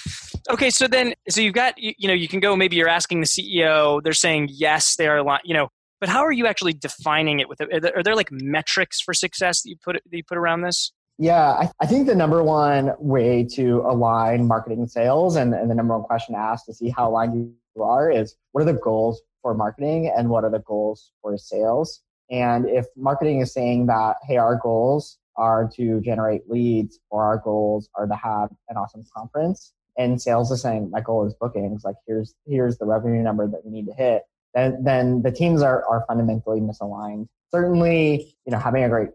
okay. 0.51 0.71
So 0.71 0.87
then, 0.87 1.15
so 1.29 1.41
you've 1.41 1.55
got, 1.55 1.79
you, 1.79 1.93
you, 1.99 2.09
know, 2.09 2.15
you 2.15 2.29
can 2.29 2.41
go, 2.41 2.57
maybe 2.57 2.77
you're 2.77 2.89
asking 2.89 3.21
the 3.21 3.27
CEO, 3.27 4.03
they're 4.03 4.13
saying, 4.13 4.49
yes, 4.53 4.97
they 4.97 5.07
are, 5.07 5.41
you 5.45 5.55
know, 5.55 5.69
but 6.01 6.09
how 6.09 6.25
are 6.25 6.33
you 6.33 6.47
actually 6.47 6.73
defining 6.73 7.41
it 7.41 7.49
with, 7.49 7.61
are 7.61 7.81
there, 7.81 7.97
are 7.97 8.03
there 8.03 8.17
like 8.17 8.31
metrics 8.31 9.01
for 9.01 9.15
success 9.15 9.63
that 9.63 9.71
you 9.71 9.77
put, 9.83 9.95
that 9.95 10.17
you 10.17 10.25
put 10.25 10.39
around 10.39 10.63
this? 10.63 10.93
Yeah, 11.19 11.53
I, 11.53 11.71
I, 11.81 11.87
think 11.87 12.07
the 12.07 12.15
number 12.15 12.43
one 12.43 12.93
way 12.99 13.45
to 13.53 13.83
align 13.87 14.47
marketing 14.47 14.81
and 14.81 14.91
sales 14.91 15.37
and, 15.37 15.55
and 15.55 15.71
the 15.71 15.75
number 15.75 15.97
one 15.97 16.07
question 16.07 16.35
asked 16.35 16.67
to 16.67 16.75
see 16.75 16.89
how 16.89 17.11
aligned 17.11 17.55
you 17.77 17.83
are 17.83 18.11
is 18.11 18.35
what 18.53 18.63
are 18.63 18.73
the 18.73 18.79
goals 18.79 19.23
for 19.43 19.55
marketing 19.55 20.13
and 20.17 20.31
what 20.31 20.43
are 20.43 20.51
the 20.51 20.61
goals 20.61 21.13
for 21.21 21.37
sales? 21.37 22.01
And 22.31 22.69
if 22.69 22.87
marketing 22.97 23.41
is 23.41 23.53
saying 23.53 23.87
that, 23.87 24.17
hey, 24.27 24.39
our 24.39 24.57
goals 24.57 25.19
are 25.37 25.69
to 25.75 26.01
generate 26.01 26.49
leads 26.49 26.99
or 27.11 27.25
our 27.25 27.39
goals 27.39 27.89
are 27.95 28.07
to 28.07 28.15
have 28.15 28.51
an 28.69 28.77
awesome 28.77 29.05
conference, 29.15 29.73
and 29.99 30.21
sales 30.21 30.51
is 30.51 30.63
saying 30.63 30.91
my 30.91 31.01
goal 31.01 31.27
is 31.27 31.35
bookings, 31.35 31.85
like 31.85 31.97
here's 32.07 32.35
here's 32.47 32.79
the 32.79 32.87
revenue 32.87 33.23
number 33.23 33.47
that 33.47 33.65
we 33.65 33.71
need 33.71 33.87
to 33.87 33.93
hit, 33.93 34.23
then 34.55 34.83
then 34.83 35.23
the 35.23 35.31
teams 35.31 35.63
are, 35.63 35.85
are 35.87 36.05
fundamentally 36.09 36.61
misaligned. 36.61 37.27
Certainly, 37.51 38.35
you 38.47 38.53
know, 38.53 38.59
having 38.59 38.85
a 38.85 38.89
great 38.89 39.11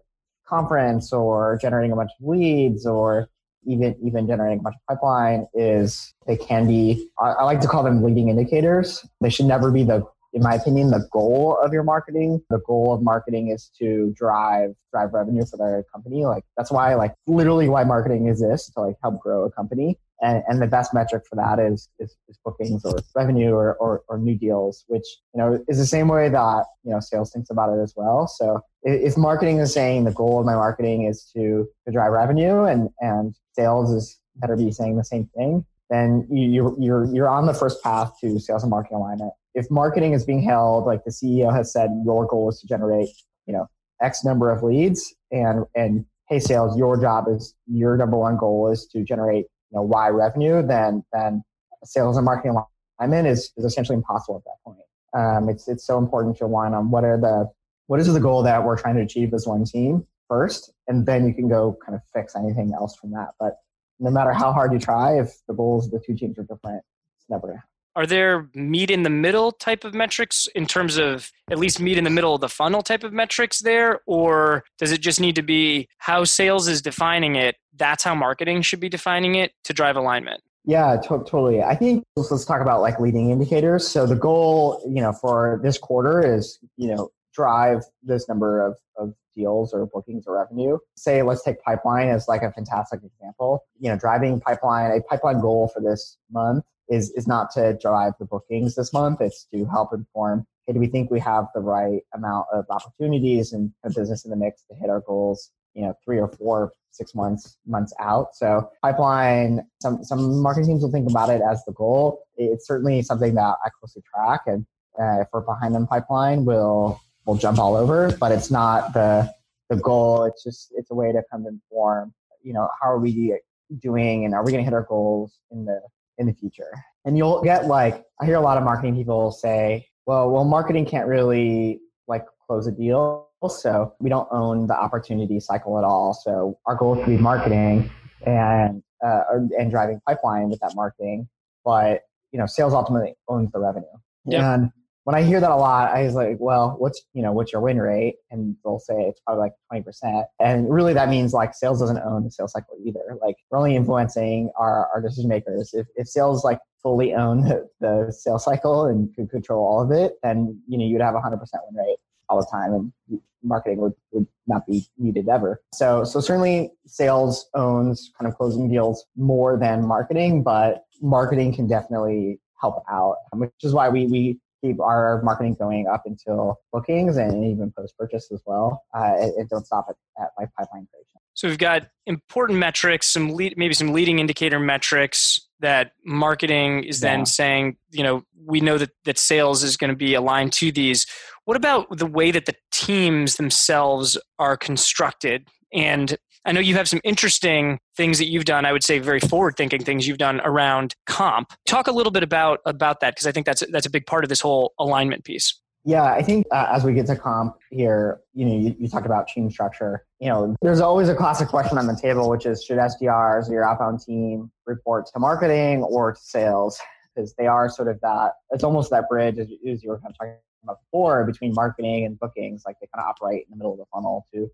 conference 0.47 1.11
or 1.13 1.57
generating 1.61 1.91
a 1.91 1.95
bunch 1.95 2.11
of 2.19 2.27
leads 2.27 2.85
or 2.85 3.29
even 3.65 3.95
even 4.03 4.27
generating 4.27 4.59
a 4.59 4.61
bunch 4.61 4.75
of 4.75 4.95
pipeline 4.95 5.47
is 5.53 6.13
they 6.25 6.37
can 6.37 6.67
be 6.67 7.09
I, 7.19 7.29
I 7.29 7.43
like 7.43 7.61
to 7.61 7.67
call 7.67 7.83
them 7.83 8.03
leading 8.03 8.29
indicators. 8.29 9.05
They 9.21 9.29
should 9.29 9.45
never 9.45 9.71
be 9.71 9.83
the 9.83 10.05
in 10.33 10.43
my 10.43 10.55
opinion, 10.55 10.91
the 10.91 11.07
goal 11.11 11.57
of 11.63 11.73
your 11.73 11.83
marketing. 11.83 12.41
The 12.49 12.59
goal 12.59 12.93
of 12.93 13.01
marketing 13.01 13.49
is 13.49 13.71
to 13.79 14.13
drive 14.15 14.75
drive 14.91 15.13
revenue 15.13 15.45
for 15.45 15.57
their 15.57 15.83
company. 15.91 16.25
Like 16.25 16.43
that's 16.55 16.71
why 16.71 16.95
like 16.95 17.13
literally 17.25 17.69
why 17.69 17.83
marketing 17.83 18.27
exists 18.27 18.71
to 18.73 18.81
like 18.81 18.95
help 19.01 19.19
grow 19.19 19.45
a 19.45 19.51
company. 19.51 19.97
And, 20.21 20.43
and 20.47 20.61
the 20.61 20.67
best 20.67 20.93
metric 20.93 21.23
for 21.29 21.35
that 21.35 21.59
is, 21.59 21.89
is, 21.99 22.15
is 22.27 22.39
bookings 22.43 22.83
or 22.83 22.99
revenue 23.15 23.51
or, 23.51 23.75
or, 23.75 24.01
or, 24.07 24.17
new 24.17 24.35
deals, 24.35 24.83
which 24.87 25.05
you 25.35 25.39
know 25.39 25.63
is 25.67 25.77
the 25.77 25.85
same 25.85 26.07
way 26.07 26.27
that 26.27 26.65
you 26.83 26.91
know 26.91 26.99
sales 26.99 27.31
thinks 27.31 27.51
about 27.51 27.77
it 27.77 27.81
as 27.81 27.93
well. 27.95 28.27
So 28.27 28.61
if 28.81 29.15
marketing 29.15 29.59
is 29.59 29.73
saying 29.73 30.05
the 30.05 30.11
goal 30.11 30.39
of 30.39 30.45
my 30.45 30.55
marketing 30.55 31.03
is 31.03 31.29
to, 31.35 31.67
to 31.85 31.91
drive 31.91 32.11
revenue 32.13 32.63
and, 32.63 32.89
and 32.99 33.35
sales 33.53 33.91
is 33.91 34.19
better 34.37 34.55
be 34.55 34.71
saying 34.71 34.97
the 34.97 35.03
same 35.03 35.29
thing, 35.35 35.63
then 35.91 36.27
you, 36.31 36.75
you're 36.79 37.05
you're 37.13 37.29
on 37.29 37.45
the 37.45 37.53
first 37.53 37.83
path 37.83 38.13
to 38.21 38.39
sales 38.39 38.63
and 38.63 38.71
marketing 38.71 38.97
alignment 38.97 39.33
if 39.57 39.71
marketing 39.71 40.13
is 40.13 40.23
being 40.23 40.43
held, 40.43 40.85
like 40.85 41.03
the 41.03 41.09
CEO 41.09 41.51
has 41.51 41.73
said, 41.73 41.89
your 42.05 42.27
goal 42.27 42.47
is 42.47 42.59
to 42.61 42.67
generate, 42.67 43.09
you 43.47 43.53
know, 43.53 43.67
X 44.03 44.23
number 44.23 44.51
of 44.51 44.61
leads 44.61 45.15
and, 45.31 45.65
and 45.75 46.05
hey, 46.29 46.37
sales, 46.37 46.77
your 46.77 46.95
job 47.01 47.25
is 47.27 47.55
your 47.65 47.97
number 47.97 48.17
one 48.17 48.37
goal 48.37 48.71
is 48.71 48.85
to 48.91 49.03
generate, 49.03 49.47
you 49.71 49.77
know, 49.77 49.81
Y 49.83 50.09
revenue, 50.09 50.65
then, 50.65 51.03
then 51.13 51.43
sales 51.83 52.17
and 52.17 52.25
marketing 52.25 52.55
alignment 52.99 53.27
is, 53.27 53.51
is 53.57 53.65
essentially 53.65 53.95
impossible 53.95 54.37
at 54.37 54.43
that 54.45 54.63
point. 54.63 54.77
Um, 55.13 55.49
it's, 55.49 55.67
it's 55.67 55.85
so 55.85 55.97
important 55.97 56.37
to 56.37 56.45
align 56.45 56.73
on 56.73 56.91
what 56.91 57.03
are 57.03 57.17
the, 57.17 57.49
what 57.87 57.99
is 57.99 58.11
the 58.11 58.19
goal 58.19 58.43
that 58.43 58.63
we're 58.63 58.77
trying 58.77 58.95
to 58.95 59.01
achieve 59.01 59.33
as 59.33 59.47
one 59.47 59.63
team 59.63 60.05
first, 60.27 60.71
and 60.87 61.05
then 61.05 61.25
you 61.27 61.33
can 61.33 61.47
go 61.47 61.77
kind 61.85 61.95
of 61.95 62.01
fix 62.13 62.35
anything 62.35 62.73
else 62.73 62.95
from 62.95 63.11
that. 63.11 63.29
But 63.39 63.57
no 63.99 64.11
matter 64.11 64.33
how 64.33 64.51
hard 64.51 64.73
you 64.73 64.79
try, 64.79 65.19
if 65.19 65.33
the 65.47 65.53
goals 65.53 65.85
of 65.85 65.91
the 65.91 65.99
two 65.99 66.15
teams 66.15 66.37
are 66.37 66.43
different, 66.43 66.83
it's 67.17 67.29
never 67.29 67.47
gonna 67.47 67.59
happen. 67.59 67.69
Are 67.97 68.05
there 68.05 68.47
meet 68.53 68.91
in 68.91 69.01
the 69.01 69.09
middle 69.09 69.51
type 69.51 69.83
of 69.83 69.95
metrics 69.95 70.47
in 70.53 70.67
terms 70.67 70.97
of 70.97 71.31
at 71.49 71.57
least 71.57 71.79
meet 71.79 71.97
in 71.97 72.03
the 72.03 72.11
middle 72.11 72.35
of 72.35 72.41
the 72.41 72.47
funnel 72.47 72.83
type 72.83 73.03
of 73.03 73.11
metrics 73.11 73.63
there? 73.63 74.01
Or 74.05 74.63
does 74.77 74.91
it 74.91 75.01
just 75.01 75.19
need 75.19 75.33
to 75.33 75.41
be 75.41 75.89
how 75.97 76.23
sales 76.23 76.67
is 76.67 76.83
defining 76.83 77.35
it? 77.35 77.55
That's 77.75 78.03
how 78.03 78.13
marketing 78.13 78.61
should 78.61 78.79
be 78.79 78.87
defining 78.87 79.33
it 79.33 79.53
to 79.63 79.73
drive 79.73 79.95
alignment. 79.95 80.43
Yeah, 80.63 80.97
to- 80.97 81.23
totally. 81.27 81.63
I 81.63 81.73
think 81.73 82.03
let's, 82.15 82.29
let's 82.29 82.45
talk 82.45 82.61
about 82.61 82.81
like 82.81 82.99
leading 82.99 83.31
indicators. 83.31 83.87
So 83.87 84.05
the 84.05 84.15
goal, 84.15 84.79
you 84.87 85.01
know, 85.01 85.11
for 85.11 85.59
this 85.63 85.79
quarter 85.79 86.23
is, 86.23 86.59
you 86.77 86.93
know, 86.93 87.09
drive 87.33 87.81
this 88.03 88.29
number 88.29 88.63
of, 88.63 88.77
of 88.99 89.15
deals 89.35 89.73
or 89.73 89.87
bookings 89.87 90.25
or 90.27 90.37
revenue. 90.37 90.77
Say, 90.97 91.23
let's 91.23 91.41
take 91.41 91.63
pipeline 91.63 92.09
as 92.09 92.27
like 92.27 92.43
a 92.43 92.51
fantastic 92.51 92.99
example. 93.03 93.65
You 93.79 93.89
know, 93.89 93.97
driving 93.97 94.39
pipeline, 94.39 94.91
a 94.91 95.01
pipeline 95.01 95.41
goal 95.41 95.71
for 95.73 95.81
this 95.81 96.17
month 96.31 96.63
is, 96.89 97.11
is 97.11 97.27
not 97.27 97.51
to 97.51 97.77
drive 97.81 98.13
the 98.19 98.25
bookings 98.25 98.75
this 98.75 98.93
month. 98.93 99.21
It's 99.21 99.45
to 99.53 99.65
help 99.65 99.93
inform, 99.93 100.45
hey, 100.65 100.73
do 100.73 100.79
we 100.79 100.87
think 100.87 101.11
we 101.11 101.19
have 101.19 101.47
the 101.53 101.61
right 101.61 102.01
amount 102.13 102.47
of 102.53 102.65
opportunities 102.69 103.53
and 103.53 103.71
business 103.95 104.25
in 104.25 104.31
the 104.31 104.37
mix 104.37 104.63
to 104.69 104.75
hit 104.75 104.89
our 104.89 105.01
goals, 105.01 105.51
you 105.73 105.83
know, 105.83 105.93
three 106.03 106.19
or 106.19 106.27
four, 106.27 106.71
six 106.91 107.13
months, 107.13 107.57
months 107.65 107.93
out. 107.99 108.35
So 108.35 108.69
pipeline, 108.81 109.65
some, 109.81 110.03
some 110.03 110.41
marketing 110.41 110.67
teams 110.67 110.83
will 110.83 110.91
think 110.91 111.09
about 111.09 111.29
it 111.29 111.41
as 111.41 111.63
the 111.65 111.73
goal. 111.73 112.23
It's 112.37 112.65
certainly 112.65 113.01
something 113.01 113.35
that 113.35 113.55
I 113.63 113.69
closely 113.79 114.03
track 114.13 114.41
and 114.47 114.65
uh, 114.99 115.21
if 115.21 115.27
we're 115.31 115.41
behind 115.41 115.75
on 115.75 115.85
pipeline, 115.87 116.45
we'll 116.45 116.99
we'll 117.25 117.37
jump 117.37 117.59
all 117.59 117.75
over, 117.75 118.15
but 118.19 118.31
it's 118.31 118.49
not 118.49 118.93
the 118.93 119.31
the 119.69 119.75
goal. 119.75 120.23
It's 120.23 120.43
just 120.43 120.71
it's 120.75 120.89
a 120.91 120.95
way 120.95 121.11
to 121.11 121.21
kind 121.31 121.45
of 121.45 121.53
inform, 121.53 122.13
you 122.41 122.53
know, 122.53 122.69
how 122.81 122.89
are 122.89 122.99
we 122.99 123.37
doing 123.79 124.25
and 124.25 124.33
are 124.33 124.43
we 124.43 124.51
going 124.51 124.63
to 124.63 124.65
hit 124.65 124.73
our 124.73 124.83
goals 124.89 125.39
in 125.51 125.65
the 125.65 125.81
in 126.17 126.27
the 126.27 126.33
future? 126.33 126.71
And 127.05 127.17
you'll 127.17 127.41
get 127.41 127.67
like 127.67 128.03
I 128.21 128.25
hear 128.25 128.35
a 128.35 128.41
lot 128.41 128.57
of 128.57 128.63
marketing 128.63 128.95
people 128.95 129.31
say, 129.31 129.87
well, 130.05 130.29
well, 130.29 130.43
marketing 130.43 130.85
can't 130.85 131.07
really 131.07 131.79
like 132.07 132.25
close 132.45 132.67
a 132.67 132.71
deal, 132.71 133.29
so 133.47 133.93
we 133.99 134.09
don't 134.09 134.27
own 134.31 134.67
the 134.67 134.77
opportunity 134.77 135.39
cycle 135.39 135.77
at 135.77 135.83
all. 135.83 136.13
So 136.13 136.59
our 136.65 136.75
goal 136.75 136.97
is 136.97 137.05
to 137.05 137.11
be 137.11 137.17
marketing 137.17 137.91
and 138.25 138.83
uh, 139.05 139.21
and 139.57 139.69
driving 139.69 139.99
pipeline 140.07 140.49
with 140.49 140.59
that 140.61 140.73
marketing, 140.75 141.29
but 141.63 142.01
you 142.31 142.39
know, 142.39 142.45
sales 142.45 142.73
ultimately 142.73 143.13
owns 143.27 143.51
the 143.51 143.59
revenue. 143.59 143.85
Yep. 144.25 144.41
And 144.41 144.71
when 145.07 145.15
I 145.15 145.23
hear 145.23 145.39
that 145.39 145.51
a 145.51 145.55
lot, 145.55 145.89
I 145.95 146.03
was 146.03 146.15
like, 146.15 146.35
well, 146.37 146.75
what's, 146.79 147.01
you 147.13 147.21
know, 147.21 147.31
what's 147.31 147.53
your 147.53 147.61
win 147.61 147.79
rate? 147.79 148.15
And 148.29 148.57
they'll 148.61 148.77
say 148.77 148.93
it's 149.03 149.21
probably 149.21 149.43
like 149.71 149.85
20%. 149.85 150.25
And 150.41 150.69
really 150.69 150.93
that 150.95 151.07
means 151.07 151.31
like 151.31 151.55
sales 151.55 151.79
doesn't 151.79 151.99
own 151.99 152.25
the 152.25 152.29
sales 152.29 152.51
cycle 152.51 152.75
either. 152.85 153.17
Like 153.21 153.37
we're 153.49 153.57
only 153.57 153.77
influencing 153.77 154.51
our, 154.59 154.89
our 154.93 155.01
decision 155.01 155.29
makers. 155.29 155.73
If, 155.73 155.87
if 155.95 156.09
sales 156.09 156.43
like 156.43 156.59
fully 156.83 157.13
own 157.13 157.43
the, 157.43 157.69
the 157.79 158.11
sales 158.11 158.43
cycle 158.43 158.83
and 158.83 159.15
could 159.15 159.29
control 159.29 159.65
all 159.65 159.81
of 159.81 159.91
it, 159.91 160.15
then, 160.23 160.61
you 160.67 160.77
know, 160.77 160.83
you'd 160.83 160.99
have 160.99 161.15
a 161.15 161.19
100% 161.19 161.39
win 161.39 161.85
rate 161.85 161.99
all 162.27 162.41
the 162.41 162.47
time 162.51 162.73
and 162.73 163.21
marketing 163.43 163.77
would, 163.77 163.93
would 164.11 164.27
not 164.45 164.67
be 164.67 164.85
needed 164.97 165.29
ever. 165.29 165.61
So, 165.73 166.03
so 166.03 166.19
certainly 166.19 166.73
sales 166.85 167.47
owns 167.53 168.11
kind 168.19 168.29
of 168.29 168.37
closing 168.37 168.69
deals 168.69 169.05
more 169.15 169.57
than 169.57 169.87
marketing, 169.87 170.43
but 170.43 170.83
marketing 171.01 171.53
can 171.55 171.65
definitely 171.65 172.41
help 172.59 172.83
out, 172.91 173.15
which 173.33 173.51
is 173.63 173.73
why 173.73 173.87
we, 173.87 174.07
we 174.07 174.39
keep 174.61 174.79
our 174.79 175.21
marketing 175.23 175.55
going 175.59 175.87
up 175.87 176.03
until 176.05 176.59
bookings 176.71 177.17
and 177.17 177.45
even 177.45 177.71
post 177.77 177.97
purchase 177.97 178.29
as 178.31 178.41
well. 178.45 178.83
Uh, 178.95 179.13
it, 179.17 179.33
it, 179.37 179.49
don't 179.49 179.65
stop 179.65 179.87
at, 179.89 179.95
at 180.21 180.29
like 180.39 180.49
pipeline 180.57 180.87
creation. 180.91 181.19
So 181.33 181.47
we've 181.47 181.57
got 181.57 181.87
important 182.07 182.57
metrics, 182.57 183.07
some 183.07 183.29
lead, 183.29 183.55
maybe 183.57 183.75
some 183.75 183.93
leading 183.93 184.17
indicator 184.19 184.59
metrics 184.59 185.39
that 185.59 185.91
marketing 186.03 186.83
is 186.83 186.99
then 186.99 187.19
yeah. 187.19 187.25
saying, 187.25 187.77
you 187.91 188.03
know, 188.03 188.23
we 188.45 188.59
know 188.59 188.77
that, 188.77 188.89
that 189.05 189.19
sales 189.19 189.63
is 189.63 189.77
going 189.77 189.89
to 189.89 189.95
be 189.95 190.13
aligned 190.15 190.53
to 190.53 190.71
these. 190.71 191.05
What 191.45 191.57
about 191.57 191.95
the 191.95 192.05
way 192.05 192.31
that 192.31 192.45
the 192.45 192.55
teams 192.71 193.35
themselves 193.35 194.17
are 194.39 194.57
constructed? 194.57 195.47
And 195.73 196.17
I 196.47 196.53
know 196.53 196.61
you 196.61 196.75
have 196.75 196.87
some 196.87 197.01
interesting 197.03 197.77
things 197.97 198.17
that 198.19 198.27
you've 198.27 198.45
done. 198.45 198.65
I 198.65 198.71
would 198.71 198.83
say 198.83 198.99
very 198.99 199.19
forward-thinking 199.19 199.83
things 199.83 200.07
you've 200.07 200.17
done 200.17 200.39
around 200.45 200.95
comp. 201.05 201.51
Talk 201.67 201.87
a 201.87 201.91
little 201.91 202.11
bit 202.11 202.23
about 202.23 202.59
about 202.65 203.01
that 203.01 203.15
because 203.15 203.27
I 203.27 203.33
think 203.33 203.45
that's 203.45 203.63
that's 203.69 203.85
a 203.85 203.89
big 203.89 204.05
part 204.05 204.23
of 204.23 204.29
this 204.29 204.39
whole 204.39 204.73
alignment 204.79 205.25
piece. 205.25 205.59
Yeah, 205.83 206.03
I 206.03 206.21
think 206.21 206.47
uh, 206.51 206.67
as 206.69 206.83
we 206.83 206.93
get 206.93 207.05
to 207.07 207.15
comp 207.15 207.55
here, 207.69 208.21
you 208.33 208.45
know, 208.45 208.57
you, 208.57 208.75
you 208.79 208.87
talked 208.87 209.05
about 209.05 209.27
team 209.27 209.49
structure. 209.49 210.05
You 210.19 210.29
know, 210.29 210.55
there's 210.61 210.81
always 210.81 211.09
a 211.09 211.15
classic 211.15 211.49
question 211.49 211.77
on 211.77 211.87
the 211.87 211.95
table, 211.95 212.29
which 212.29 212.45
is 212.45 212.63
should 212.63 212.77
SDRs 212.77 213.49
or 213.49 213.53
your 213.53 213.69
outbound 213.69 214.01
team 214.01 214.49
report 214.65 215.05
to 215.13 215.19
marketing 215.19 215.83
or 215.83 216.13
to 216.13 216.19
sales? 216.21 216.79
Because 217.13 217.33
they 217.37 217.47
are 217.47 217.69
sort 217.69 217.89
of 217.89 217.99
that. 218.01 218.33
It's 218.51 218.63
almost 218.63 218.89
that 218.91 219.09
bridge, 219.09 219.37
as, 219.37 219.47
as 219.69 219.83
you 219.83 219.89
were 219.89 219.99
kind 219.99 220.11
of 220.11 220.17
talking 220.17 220.35
about 220.63 220.79
before, 220.91 221.25
between 221.25 221.53
marketing 221.53 222.05
and 222.05 222.17
bookings. 222.17 222.63
Like 222.65 222.77
they 222.81 222.87
kind 222.93 223.05
of 223.05 223.09
operate 223.09 223.45
in 223.45 223.51
the 223.51 223.57
middle 223.57 223.73
of 223.73 223.79
the 223.79 223.85
funnel 223.93 224.25
to 224.33 224.49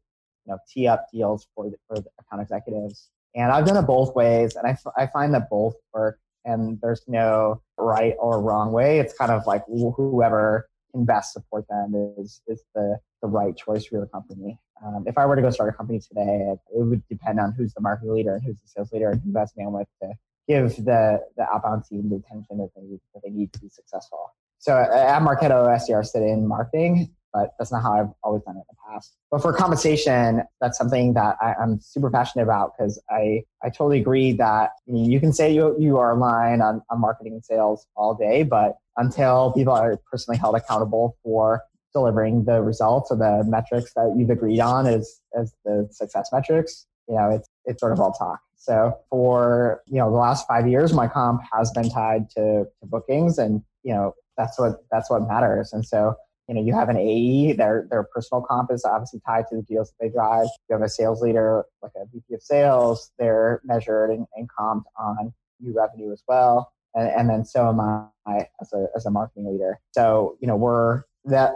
you 0.46 0.52
know 0.54 0.60
tee 0.70 0.88
up 0.88 1.08
deals 1.12 1.48
for 1.56 1.70
the, 1.70 1.78
for 1.88 1.96
the 1.96 2.10
account 2.20 2.42
executives. 2.42 3.10
And 3.36 3.52
I've 3.52 3.66
done 3.66 3.78
it 3.78 3.88
both 3.88 4.16
ways, 4.16 4.56
and 4.56 4.68
I, 4.68 4.72
f- 4.72 4.94
I 4.96 5.08
find 5.08 5.34
that 5.34 5.50
both 5.50 5.74
work. 5.94 6.20
And 6.46 6.80
there's 6.82 7.02
no 7.08 7.62
right 7.78 8.16
or 8.20 8.42
wrong 8.42 8.74
way. 8.74 9.00
It's 9.00 9.18
kind 9.18 9.32
of 9.32 9.48
like 9.48 9.64
whoever 9.68 10.68
can 10.92 11.06
best 11.06 11.34
support 11.34 11.66
them 11.70 12.16
is 12.18 12.42
is 12.48 12.64
the 12.76 12.98
the 13.22 13.28
right 13.28 13.56
choice 13.56 13.86
for 13.86 13.96
your 13.98 14.08
company. 14.08 14.60
Um, 14.86 15.06
if 15.08 15.18
I 15.18 15.26
were 15.26 15.36
to 15.36 15.42
go 15.42 15.50
start 15.50 15.70
a 15.70 15.74
company 15.74 16.00
today, 16.00 16.46
it, 16.52 16.60
would 16.72 17.08
depend 17.08 17.40
on 17.40 17.54
who's 17.54 17.74
the 17.74 17.82
market 17.82 18.10
leader 18.10 18.36
and 18.36 18.44
who's 18.44 18.60
the 18.60 18.68
sales 18.68 18.92
leader 18.92 19.10
and 19.12 19.22
who 19.22 19.32
best 19.32 19.56
bandwidth 19.58 19.86
to 20.02 20.14
give 20.48 20.76
the 20.84 21.22
the 21.38 21.44
outbound 21.54 21.86
team 21.86 22.10
the 22.10 22.18
attention 22.18 22.58
that 22.58 22.70
they 22.76 23.00
that 23.14 23.22
they 23.24 23.30
need 23.30 23.54
to 23.54 23.60
be 23.60 23.70
successful. 23.70 24.34
So 24.60 24.78
at 24.78 25.22
Marketo, 25.22 25.68
SDR 25.68 26.06
sit 26.06 26.24
in 26.24 26.48
marketing, 26.48 27.14
but 27.34 27.54
that's 27.58 27.72
not 27.72 27.82
how 27.82 27.94
I've 27.94 28.10
always 28.24 28.44
done 28.44 28.56
it 28.56 28.60
in 28.60 28.66
the 28.70 28.76
past. 28.94 29.16
But 29.32 29.42
for 29.42 29.52
compensation, 29.52 30.44
that's 30.62 30.78
something 30.78 31.14
that 31.16 31.36
I, 31.42 31.56
am 31.62 31.80
super 31.82 32.10
passionate 32.10 32.44
about 32.44 32.74
because 32.78 33.02
I, 33.10 33.44
I 33.64 33.70
totally 33.70 34.00
agree 34.00 34.34
that 34.34 34.72
you, 34.86 35.12
you 35.12 35.20
can 35.20 35.34
say 35.34 35.52
you, 35.52 35.76
you 35.80 35.98
are 35.98 36.12
aligned 36.12 36.62
on, 36.62 36.82
on 36.90 37.02
marketing 37.02 37.34
and 37.34 37.44
sales 37.44 37.88
all 37.96 38.14
day, 38.14 38.44
but 38.44 38.76
until 38.98 39.52
people 39.54 39.74
are 39.74 40.00
personally 40.12 40.38
held 40.38 40.56
accountable 40.56 41.18
for 41.24 41.64
delivering 41.94 42.46
the 42.46 42.62
results 42.62 43.12
or 43.12 43.18
the 43.18 43.44
metrics 43.48 43.94
that 43.96 44.14
you've 44.18 44.30
agreed 44.30 44.60
on 44.60 44.86
as, 44.88 45.20
as 45.38 45.54
the 45.66 45.88
success 45.92 46.30
metrics, 46.32 46.86
you 47.08 47.16
know, 47.16 47.30
it's, 47.30 47.48
it's 47.66 47.80
sort 47.80 47.92
of 47.92 48.00
all 48.00 48.12
talk. 48.14 48.40
So 48.56 48.98
for, 49.10 49.82
you 49.88 49.98
know, 49.98 50.10
the 50.10 50.18
last 50.18 50.48
five 50.48 50.68
years, 50.68 50.94
my 50.94 51.08
comp 51.08 51.42
has 51.52 51.72
been 51.72 51.90
tied 51.90 52.30
to, 52.32 52.64
to 52.64 52.86
bookings 52.86 53.38
and, 53.38 53.62
you 53.84 53.94
know, 53.94 54.14
that's 54.38 54.58
what, 54.58 54.84
that's 54.90 55.10
what 55.10 55.28
matters. 55.28 55.74
And 55.74 55.86
so 55.86 56.16
you 56.48 56.56
know, 56.56 56.62
you 56.62 56.74
have 56.74 56.90
an 56.90 56.98
AE, 56.98 57.54
their 57.54 57.88
their 57.90 58.04
personal 58.04 58.42
comp 58.42 58.72
is 58.72 58.84
obviously 58.84 59.22
tied 59.26 59.46
to 59.50 59.58
the 59.58 59.62
deals 59.62 59.90
that 59.92 60.06
they 60.06 60.10
drive. 60.10 60.48
You 60.70 60.74
have 60.76 60.82
a 60.82 60.90
sales 60.90 61.22
leader, 61.22 61.64
like 61.82 61.94
a 61.96 62.06
VP 62.06 62.34
of 62.34 62.42
sales, 62.42 63.12
they're 63.18 63.62
measured 63.64 64.10
and, 64.10 64.26
and 64.36 64.50
comped 64.50 64.84
on 65.00 65.34
new 65.60 65.74
revenue 65.74 66.12
as 66.12 66.22
well. 66.28 66.74
And, 66.96 67.10
and 67.10 67.30
then 67.30 67.46
so 67.46 67.70
am 67.70 67.80
I 67.80 68.48
as 68.62 68.74
a 68.74 68.88
as 68.96 69.06
a 69.06 69.12
marketing 69.12 69.52
leader. 69.52 69.80
So, 69.92 70.38
you 70.42 70.48
know, 70.48 70.56
we're 70.56 71.04
that 71.26 71.54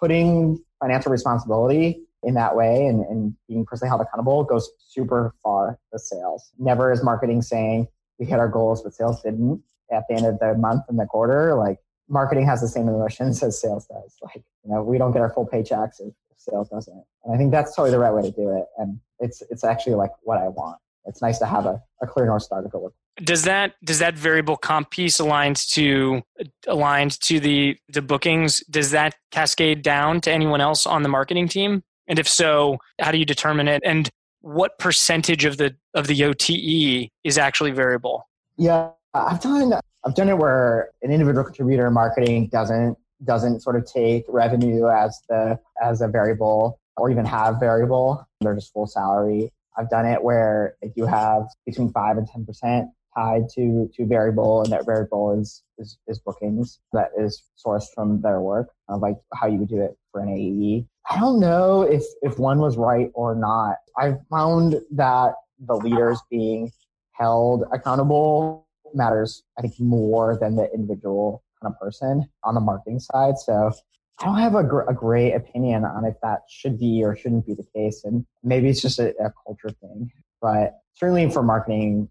putting 0.00 0.62
financial 0.80 1.12
responsibility 1.12 2.02
in 2.24 2.34
that 2.34 2.56
way 2.56 2.86
and, 2.86 3.04
and 3.04 3.34
being 3.46 3.64
personally 3.64 3.88
held 3.88 4.00
accountable 4.00 4.42
goes 4.44 4.68
super 4.88 5.34
far 5.42 5.78
with 5.92 6.02
sales. 6.02 6.50
Never 6.58 6.90
is 6.90 7.04
marketing 7.04 7.42
saying 7.42 7.86
we 8.18 8.26
hit 8.26 8.38
our 8.38 8.48
goals, 8.48 8.82
but 8.82 8.94
sales 8.94 9.22
didn't 9.22 9.62
at 9.92 10.04
the 10.08 10.16
end 10.16 10.26
of 10.26 10.38
the 10.38 10.54
month 10.54 10.82
and 10.88 10.98
the 10.98 11.06
quarter. 11.06 11.54
Like 11.54 11.78
marketing 12.08 12.46
has 12.46 12.60
the 12.60 12.68
same 12.68 12.88
emotions 12.88 13.42
as 13.42 13.60
sales 13.60 13.86
does. 13.86 14.16
Like, 14.22 14.42
you 14.64 14.72
know, 14.72 14.82
we 14.82 14.98
don't 14.98 15.12
get 15.12 15.22
our 15.22 15.30
full 15.30 15.46
paychecks 15.46 16.00
if 16.00 16.12
sales 16.36 16.68
doesn't. 16.68 17.04
And 17.24 17.34
I 17.34 17.36
think 17.36 17.50
that's 17.50 17.74
totally 17.74 17.90
the 17.90 17.98
right 17.98 18.12
way 18.12 18.22
to 18.22 18.30
do 18.30 18.50
it. 18.56 18.64
And 18.78 19.00
it's 19.20 19.42
it's 19.50 19.64
actually 19.64 19.94
like 19.94 20.10
what 20.22 20.38
I 20.38 20.48
want. 20.48 20.78
It's 21.04 21.22
nice 21.22 21.38
to 21.38 21.46
have 21.46 21.64
a, 21.64 21.82
a 22.02 22.06
clear 22.06 22.26
north 22.26 22.42
star 22.42 22.62
to 22.62 22.68
go 22.68 22.78
with. 22.78 22.92
Does 23.24 23.42
that 23.44 23.74
does 23.82 23.98
that 23.98 24.14
variable 24.14 24.56
comp 24.56 24.90
piece 24.90 25.18
aligned 25.18 25.56
to 25.70 26.22
aligned 26.66 27.20
to 27.22 27.40
the 27.40 27.76
the 27.88 28.02
bookings? 28.02 28.60
Does 28.70 28.90
that 28.92 29.16
cascade 29.30 29.82
down 29.82 30.20
to 30.22 30.30
anyone 30.30 30.60
else 30.60 30.86
on 30.86 31.02
the 31.02 31.08
marketing 31.08 31.48
team? 31.48 31.82
And 32.06 32.18
if 32.18 32.28
so, 32.28 32.78
how 33.00 33.10
do 33.10 33.18
you 33.18 33.24
determine 33.24 33.68
it? 33.68 33.82
And 33.84 34.08
what 34.40 34.78
percentage 34.78 35.44
of 35.44 35.56
the 35.56 35.74
of 35.94 36.06
the 36.06 36.24
OTE 36.24 37.10
is 37.24 37.38
actually 37.38 37.72
variable? 37.72 38.28
Yeah, 38.56 38.90
I've 39.14 39.40
done 39.40 39.72
I've 40.04 40.14
done 40.14 40.28
it 40.28 40.38
where 40.38 40.90
an 41.02 41.10
individual 41.10 41.44
contributor 41.44 41.86
in 41.86 41.94
marketing 41.94 42.48
doesn't 42.48 42.96
doesn't 43.24 43.60
sort 43.60 43.76
of 43.76 43.84
take 43.84 44.24
revenue 44.28 44.88
as 44.88 45.20
the 45.28 45.58
as 45.82 46.00
a 46.00 46.08
variable 46.08 46.80
or 46.96 47.10
even 47.10 47.24
have 47.24 47.58
variable. 47.60 48.26
They're 48.40 48.54
just 48.54 48.72
full 48.72 48.86
salary. 48.86 49.52
I've 49.76 49.90
done 49.90 50.06
it 50.06 50.22
where 50.22 50.76
they 50.82 50.92
you 50.96 51.06
have 51.06 51.44
between 51.66 51.92
five 51.92 52.16
and 52.16 52.26
ten 52.26 52.44
percent 52.44 52.88
tied 53.14 53.48
to 53.54 53.90
to 53.94 54.06
variable, 54.06 54.62
and 54.62 54.72
that 54.72 54.86
variable 54.86 55.38
is 55.38 55.62
is, 55.78 55.98
is 56.06 56.18
bookings 56.20 56.80
that 56.92 57.10
is 57.18 57.42
sourced 57.64 57.86
from 57.94 58.20
their 58.20 58.40
work, 58.40 58.68
of 58.88 59.00
like 59.00 59.16
how 59.34 59.46
you 59.46 59.58
would 59.58 59.68
do 59.68 59.80
it 59.80 59.96
for 60.12 60.20
an 60.20 60.28
AE. 60.28 60.86
I 61.10 61.18
don't 61.18 61.40
know 61.40 61.82
if 61.82 62.04
if 62.22 62.38
one 62.38 62.60
was 62.60 62.76
right 62.76 63.10
or 63.14 63.34
not. 63.34 63.76
I've 63.96 64.18
found 64.30 64.76
that 64.92 65.34
the 65.66 65.74
leaders 65.74 66.20
being 66.30 66.70
held 67.12 67.64
accountable 67.72 68.67
matters, 68.94 69.42
I 69.58 69.62
think, 69.62 69.74
more 69.78 70.38
than 70.38 70.56
the 70.56 70.70
individual 70.72 71.42
kind 71.62 71.72
of 71.72 71.80
person 71.80 72.28
on 72.44 72.54
the 72.54 72.60
marketing 72.60 73.00
side. 73.00 73.38
So 73.38 73.72
I 74.20 74.24
don't 74.24 74.38
have 74.38 74.54
a, 74.54 74.64
gr- 74.64 74.82
a 74.82 74.94
great 74.94 75.32
opinion 75.32 75.84
on 75.84 76.04
if 76.04 76.14
that 76.22 76.40
should 76.48 76.78
be 76.78 77.02
or 77.04 77.16
shouldn't 77.16 77.46
be 77.46 77.54
the 77.54 77.66
case. 77.74 78.02
And 78.04 78.26
maybe 78.42 78.68
it's 78.68 78.82
just 78.82 78.98
a, 78.98 79.14
a 79.22 79.32
culture 79.44 79.70
thing. 79.80 80.10
But 80.40 80.78
certainly 80.94 81.30
for 81.30 81.42
marketing, 81.42 82.08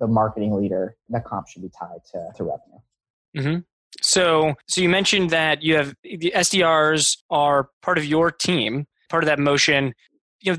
the 0.00 0.06
marketing 0.06 0.54
leader, 0.54 0.96
the 1.08 1.20
comp 1.20 1.48
should 1.48 1.62
be 1.62 1.70
tied 1.78 2.04
to, 2.12 2.28
to 2.36 2.44
revenue. 2.44 2.78
Mm-hmm. 3.36 3.60
So, 4.02 4.54
so 4.66 4.80
you 4.80 4.88
mentioned 4.88 5.30
that 5.30 5.62
you 5.62 5.76
have 5.76 5.94
the 6.02 6.32
SDRs 6.34 7.18
are 7.30 7.70
part 7.82 7.98
of 7.98 8.04
your 8.04 8.30
team, 8.30 8.86
part 9.08 9.22
of 9.24 9.26
that 9.28 9.38
motion. 9.38 9.94
You 10.40 10.52
know, 10.52 10.58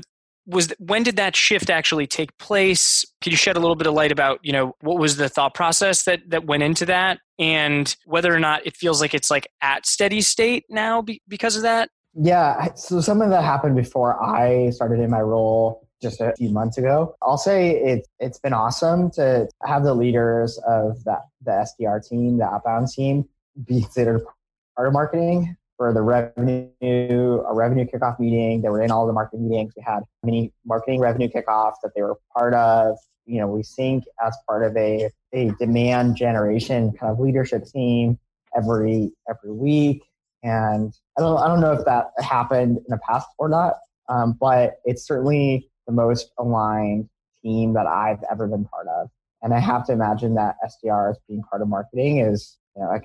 was 0.50 0.72
when 0.78 1.02
did 1.02 1.16
that 1.16 1.36
shift 1.36 1.70
actually 1.70 2.06
take 2.06 2.36
place? 2.38 3.04
Could 3.22 3.32
you 3.32 3.36
shed 3.36 3.56
a 3.56 3.60
little 3.60 3.76
bit 3.76 3.86
of 3.86 3.94
light 3.94 4.12
about 4.12 4.40
you 4.42 4.52
know 4.52 4.74
what 4.80 4.98
was 4.98 5.16
the 5.16 5.28
thought 5.28 5.54
process 5.54 6.04
that 6.04 6.20
that 6.28 6.44
went 6.46 6.62
into 6.62 6.86
that, 6.86 7.20
and 7.38 7.94
whether 8.04 8.34
or 8.34 8.40
not 8.40 8.66
it 8.66 8.76
feels 8.76 9.00
like 9.00 9.14
it's 9.14 9.30
like 9.30 9.48
at 9.62 9.86
steady 9.86 10.20
state 10.20 10.64
now 10.68 11.02
be, 11.02 11.22
because 11.28 11.56
of 11.56 11.62
that? 11.62 11.90
Yeah, 12.14 12.74
so 12.74 13.00
something 13.00 13.30
that 13.30 13.44
happened 13.44 13.76
before 13.76 14.20
I 14.22 14.70
started 14.70 15.00
in 15.00 15.10
my 15.10 15.20
role 15.20 15.86
just 16.02 16.20
a 16.20 16.34
few 16.36 16.50
months 16.50 16.76
ago. 16.78 17.14
I'll 17.22 17.38
say 17.38 17.76
it, 17.76 18.08
it's 18.18 18.38
been 18.38 18.52
awesome 18.52 19.10
to 19.12 19.48
have 19.64 19.84
the 19.84 19.94
leaders 19.94 20.58
of 20.66 21.04
that, 21.04 21.22
the 21.44 21.66
SDR 21.80 22.06
team, 22.06 22.38
the 22.38 22.44
outbound 22.44 22.88
team, 22.88 23.28
be 23.64 23.82
considered 23.82 24.22
part 24.74 24.88
of 24.88 24.94
marketing 24.94 25.56
for 25.80 25.94
the 25.94 26.02
revenue, 26.02 27.40
a 27.48 27.54
revenue 27.54 27.86
kickoff 27.86 28.20
meeting. 28.20 28.60
They 28.60 28.68
were 28.68 28.82
in 28.82 28.90
all 28.90 29.06
the 29.06 29.14
marketing 29.14 29.48
meetings. 29.48 29.72
We 29.74 29.82
had 29.82 30.00
many 30.22 30.52
marketing 30.66 31.00
revenue 31.00 31.28
kickoffs 31.28 31.76
that 31.82 31.92
they 31.96 32.02
were 32.02 32.18
part 32.36 32.52
of. 32.52 32.98
You 33.24 33.40
know, 33.40 33.46
we 33.46 33.62
sync 33.62 34.04
as 34.22 34.36
part 34.46 34.62
of 34.62 34.76
a, 34.76 35.08
a 35.32 35.52
demand 35.58 36.16
generation 36.16 36.92
kind 36.92 37.10
of 37.10 37.18
leadership 37.18 37.64
team 37.64 38.18
every 38.54 39.12
every 39.26 39.52
week. 39.52 40.02
And 40.42 40.92
I 41.16 41.22
don't 41.22 41.38
I 41.38 41.48
don't 41.48 41.62
know 41.62 41.72
if 41.72 41.86
that 41.86 42.08
happened 42.18 42.76
in 42.76 42.84
the 42.88 43.00
past 43.08 43.28
or 43.38 43.48
not, 43.48 43.76
um, 44.10 44.36
but 44.38 44.80
it's 44.84 45.06
certainly 45.06 45.70
the 45.86 45.94
most 45.94 46.30
aligned 46.38 47.08
team 47.42 47.72
that 47.72 47.86
I've 47.86 48.22
ever 48.30 48.46
been 48.46 48.66
part 48.66 48.86
of. 48.86 49.08
And 49.40 49.54
I 49.54 49.60
have 49.60 49.86
to 49.86 49.94
imagine 49.94 50.34
that 50.34 50.56
SDRs 50.62 51.14
being 51.26 51.40
part 51.40 51.62
of 51.62 51.68
marketing 51.68 52.18
is 52.18 52.58
you 52.76 52.82
know, 52.82 52.90
a 52.90 53.00